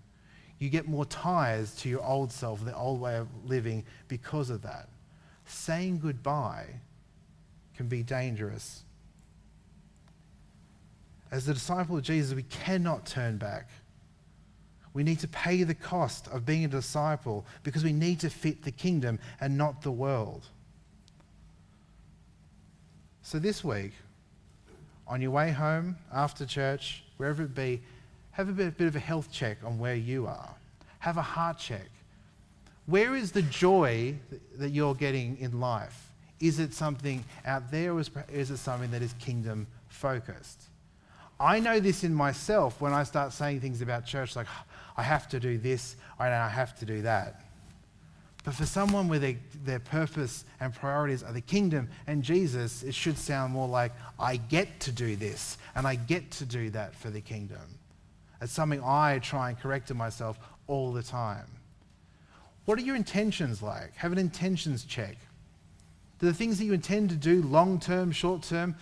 You 0.60 0.70
get 0.70 0.88
more 0.88 1.06
ties 1.06 1.74
to 1.78 1.90
your 1.90 2.04
old 2.04 2.32
self, 2.32 2.64
the 2.64 2.76
old 2.76 3.02
way 3.02 3.18
of 3.18 3.28
living 3.46 3.84
because 4.08 4.52
of 4.52 4.62
that. 4.62 4.88
Saying 5.52 6.00
goodbye 6.00 6.66
can 7.76 7.88
be 7.88 8.04
dangerous. 8.04 8.84
As 11.30 11.46
the 11.46 11.54
disciple 11.54 11.98
of 11.98 12.04
Jesus, 12.04 12.34
we 12.34 12.44
cannot 12.44 13.06
turn 13.06 13.38
back. 13.38 13.70
We 14.94 15.04
need 15.04 15.20
to 15.20 15.28
pay 15.28 15.64
the 15.64 15.76
cost 15.76 16.30
of 16.30 16.46
being 16.46 16.64
a 16.64 16.70
disciple 16.70 17.46
because 17.64 17.84
we 17.84 17.92
need 17.92 18.22
to 18.22 18.30
fit 18.30 18.64
the 18.64 18.72
kingdom 18.72 19.20
and 19.42 19.58
not 19.58 19.82
the 19.82 19.92
world. 19.92 20.48
So 23.22 23.38
this 23.38 23.62
week, 23.62 23.92
on 25.06 25.22
your 25.22 25.32
way 25.32 25.52
home, 25.52 25.98
after 26.14 26.46
church, 26.46 27.04
wherever 27.18 27.44
it 27.44 27.54
be, 27.54 27.82
have 28.32 28.48
a 28.48 28.54
bit, 28.54 28.78
bit 28.78 28.88
of 28.88 28.96
a 28.96 29.00
health 29.00 29.32
check 29.32 29.58
on 29.66 29.78
where 29.78 29.96
you 29.96 30.28
are. 30.28 30.56
Have 31.00 31.18
a 31.18 31.22
heart 31.22 31.58
check. 31.58 31.90
Where 32.92 33.16
is 33.16 33.32
the 33.32 33.42
joy 33.44 34.16
that 34.58 34.72
you're 34.72 34.96
getting 34.96 35.38
in 35.38 35.62
life? 35.62 36.12
Is 36.42 36.60
it 36.60 36.74
something 36.74 37.24
out 37.46 37.72
there 37.72 37.94
or 37.94 38.02
is 38.02 38.52
it 38.52 38.58
something 38.58 38.92
that 38.92 39.02
is 39.02 39.14
kingdom 39.14 39.66
focused? 39.88 40.64
I 41.40 41.62
know 41.62 41.80
this 41.80 42.04
in 42.04 42.14
myself 42.14 42.82
when 42.82 42.92
I 42.92 43.04
start 43.04 43.32
saying 43.32 43.62
things 43.62 43.82
about 43.82 44.06
church 44.06 44.36
like, 44.36 44.48
I 44.98 45.04
have 45.04 45.30
to 45.30 45.40
do 45.40 45.58
this, 45.58 45.96
and 46.20 46.34
I 46.34 46.50
have 46.50 46.78
to 46.80 46.86
do 46.86 47.02
that. 47.04 47.46
But 48.44 48.56
for 48.56 48.66
someone 48.66 49.08
where 49.08 49.20
they, 49.20 49.38
their 49.64 49.80
purpose 49.80 50.44
and 50.60 50.74
priorities 50.74 51.24
are 51.24 51.32
the 51.32 51.40
kingdom 51.40 51.88
and 52.08 52.22
Jesus, 52.22 52.84
it 52.84 52.94
should 52.94 53.18
sound 53.18 53.54
more 53.54 53.70
like, 53.70 53.94
I 54.20 54.36
get 54.36 54.82
to 54.82 54.92
do 54.92 55.16
this 55.16 55.58
and 55.76 55.88
I 55.88 55.96
get 55.96 56.30
to 56.32 56.46
do 56.46 56.70
that 56.72 56.94
for 56.94 57.10
the 57.10 57.22
kingdom. 57.22 57.80
It's 58.42 58.52
something 58.52 58.84
I 58.84 59.20
try 59.20 59.48
and 59.48 59.58
correct 59.58 59.92
in 59.92 59.96
myself 59.96 60.38
all 60.68 60.92
the 60.92 61.04
time. 61.04 61.46
What 62.66 62.78
are 62.78 62.82
your 62.82 62.96
intentions 62.96 63.62
like? 63.62 63.96
Have 63.96 64.12
an 64.12 64.18
intentions 64.18 64.86
check. 64.86 65.18
Do 66.20 66.28
the 66.28 66.34
things 66.34 66.60
that 66.60 66.66
you 66.66 66.74
intend 66.74 67.10
to 67.10 67.16
do 67.16 67.42
long 67.42 67.80
term, 67.80 68.12
short 68.12 68.44
term, 68.44 68.76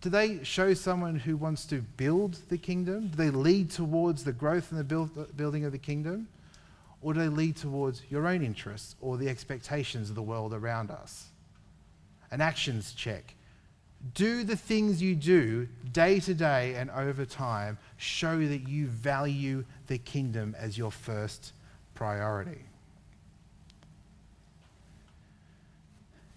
do 0.00 0.10
they 0.10 0.44
show 0.44 0.72
someone 0.74 1.16
who 1.16 1.36
wants 1.36 1.64
to 1.66 1.80
build 1.80 2.34
the 2.48 2.58
kingdom? 2.58 3.08
Do 3.08 3.16
they 3.16 3.30
lead 3.30 3.70
towards 3.70 4.22
the 4.22 4.32
growth 4.32 4.70
and 4.70 4.78
the 4.78 4.84
build, 4.84 5.36
building 5.36 5.64
of 5.64 5.72
the 5.72 5.78
kingdom? 5.78 6.28
Or 7.02 7.12
do 7.12 7.20
they 7.20 7.28
lead 7.28 7.56
towards 7.56 8.02
your 8.08 8.28
own 8.28 8.42
interests 8.42 8.94
or 9.00 9.16
the 9.16 9.28
expectations 9.28 10.08
of 10.08 10.14
the 10.14 10.22
world 10.22 10.54
around 10.54 10.92
us? 10.92 11.26
An 12.30 12.40
actions 12.40 12.92
check. 12.92 13.34
Do 14.14 14.44
the 14.44 14.56
things 14.56 15.02
you 15.02 15.16
do 15.16 15.66
day 15.92 16.20
to 16.20 16.34
day 16.34 16.74
and 16.74 16.90
over 16.90 17.24
time 17.24 17.78
show 17.96 18.38
that 18.38 18.68
you 18.68 18.86
value 18.86 19.64
the 19.88 19.98
kingdom 19.98 20.54
as 20.58 20.78
your 20.78 20.92
first 20.92 21.52
priority? 21.94 22.60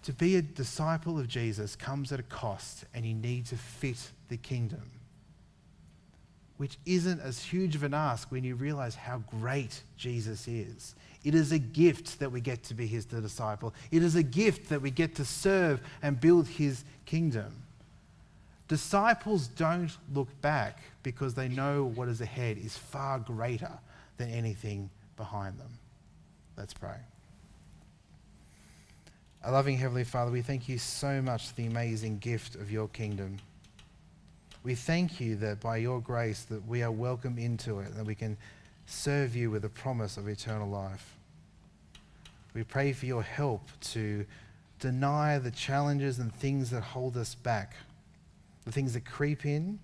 To 0.04 0.12
be 0.12 0.36
a 0.36 0.42
disciple 0.42 1.18
of 1.18 1.28
Jesus 1.28 1.76
comes 1.76 2.10
at 2.12 2.20
a 2.20 2.24
cost, 2.24 2.84
and 2.94 3.04
you 3.04 3.14
need 3.14 3.46
to 3.46 3.56
fit 3.56 4.10
the 4.28 4.38
kingdom, 4.38 4.90
which 6.56 6.78
isn't 6.86 7.20
as 7.20 7.42
huge 7.42 7.74
of 7.74 7.82
an 7.82 7.92
ask 7.92 8.30
when 8.30 8.42
you 8.42 8.54
realize 8.54 8.94
how 8.94 9.18
great 9.40 9.82
Jesus 9.98 10.48
is. 10.48 10.94
It 11.22 11.34
is 11.34 11.52
a 11.52 11.58
gift 11.58 12.18
that 12.20 12.32
we 12.32 12.40
get 12.40 12.62
to 12.64 12.74
be 12.74 12.86
his 12.86 13.04
disciple, 13.04 13.74
it 13.90 14.02
is 14.02 14.14
a 14.14 14.22
gift 14.22 14.70
that 14.70 14.80
we 14.80 14.90
get 14.90 15.14
to 15.16 15.24
serve 15.24 15.82
and 16.02 16.18
build 16.18 16.48
his 16.48 16.84
kingdom. 17.04 17.62
Disciples 18.68 19.48
don't 19.48 19.90
look 20.14 20.28
back 20.40 20.78
because 21.02 21.34
they 21.34 21.48
know 21.48 21.92
what 21.96 22.08
is 22.08 22.20
ahead 22.20 22.56
is 22.56 22.76
far 22.76 23.18
greater 23.18 23.72
than 24.16 24.30
anything 24.30 24.90
behind 25.16 25.58
them. 25.58 25.76
Let's 26.56 26.72
pray. 26.72 26.96
Our 29.42 29.52
loving 29.52 29.78
Heavenly 29.78 30.04
Father, 30.04 30.30
we 30.30 30.42
thank 30.42 30.68
you 30.68 30.76
so 30.76 31.22
much 31.22 31.48
for 31.48 31.54
the 31.54 31.66
amazing 31.66 32.18
gift 32.18 32.56
of 32.56 32.70
your 32.70 32.88
kingdom. 32.88 33.38
We 34.62 34.74
thank 34.74 35.18
you 35.18 35.34
that 35.36 35.60
by 35.60 35.78
your 35.78 35.98
grace 35.98 36.42
that 36.42 36.68
we 36.68 36.82
are 36.82 36.92
welcome 36.92 37.38
into 37.38 37.78
it, 37.78 37.86
and 37.86 37.96
that 37.96 38.04
we 38.04 38.14
can 38.14 38.36
serve 38.84 39.34
you 39.34 39.50
with 39.50 39.64
a 39.64 39.70
promise 39.70 40.18
of 40.18 40.28
eternal 40.28 40.68
life. 40.68 41.16
We 42.52 42.64
pray 42.64 42.92
for 42.92 43.06
your 43.06 43.22
help 43.22 43.62
to 43.92 44.26
deny 44.78 45.38
the 45.38 45.50
challenges 45.50 46.18
and 46.18 46.34
things 46.34 46.68
that 46.68 46.82
hold 46.82 47.16
us 47.16 47.34
back, 47.34 47.76
the 48.66 48.72
things 48.72 48.92
that 48.92 49.06
creep 49.06 49.46
in, 49.46 49.78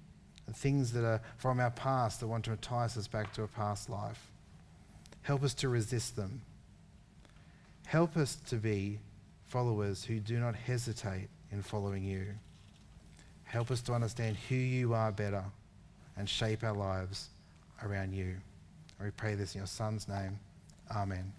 the 0.46 0.52
things 0.52 0.92
that 0.92 1.02
are 1.02 1.22
from 1.38 1.60
our 1.60 1.70
past 1.70 2.20
that 2.20 2.26
want 2.26 2.44
to 2.44 2.50
entice 2.50 2.98
us 2.98 3.08
back 3.08 3.32
to 3.32 3.44
a 3.44 3.48
past 3.48 3.88
life. 3.88 4.30
Help 5.22 5.42
us 5.42 5.54
to 5.54 5.70
resist 5.70 6.14
them. 6.14 6.42
Help 7.86 8.18
us 8.18 8.36
to 8.48 8.56
be 8.56 8.98
followers 9.56 10.04
who 10.04 10.20
do 10.20 10.38
not 10.38 10.54
hesitate 10.54 11.30
in 11.50 11.62
following 11.62 12.04
you. 12.04 12.26
Help 13.44 13.70
us 13.70 13.80
to 13.80 13.94
understand 13.94 14.36
who 14.50 14.54
you 14.54 14.92
are 14.92 15.10
better 15.10 15.42
and 16.18 16.28
shape 16.28 16.62
our 16.62 16.74
lives 16.74 17.30
around 17.82 18.12
you. 18.12 18.36
we 19.02 19.10
pray 19.12 19.34
this 19.34 19.54
in 19.54 19.60
your 19.60 19.66
Son's 19.66 20.08
name. 20.08 20.38
Amen. 20.94 21.32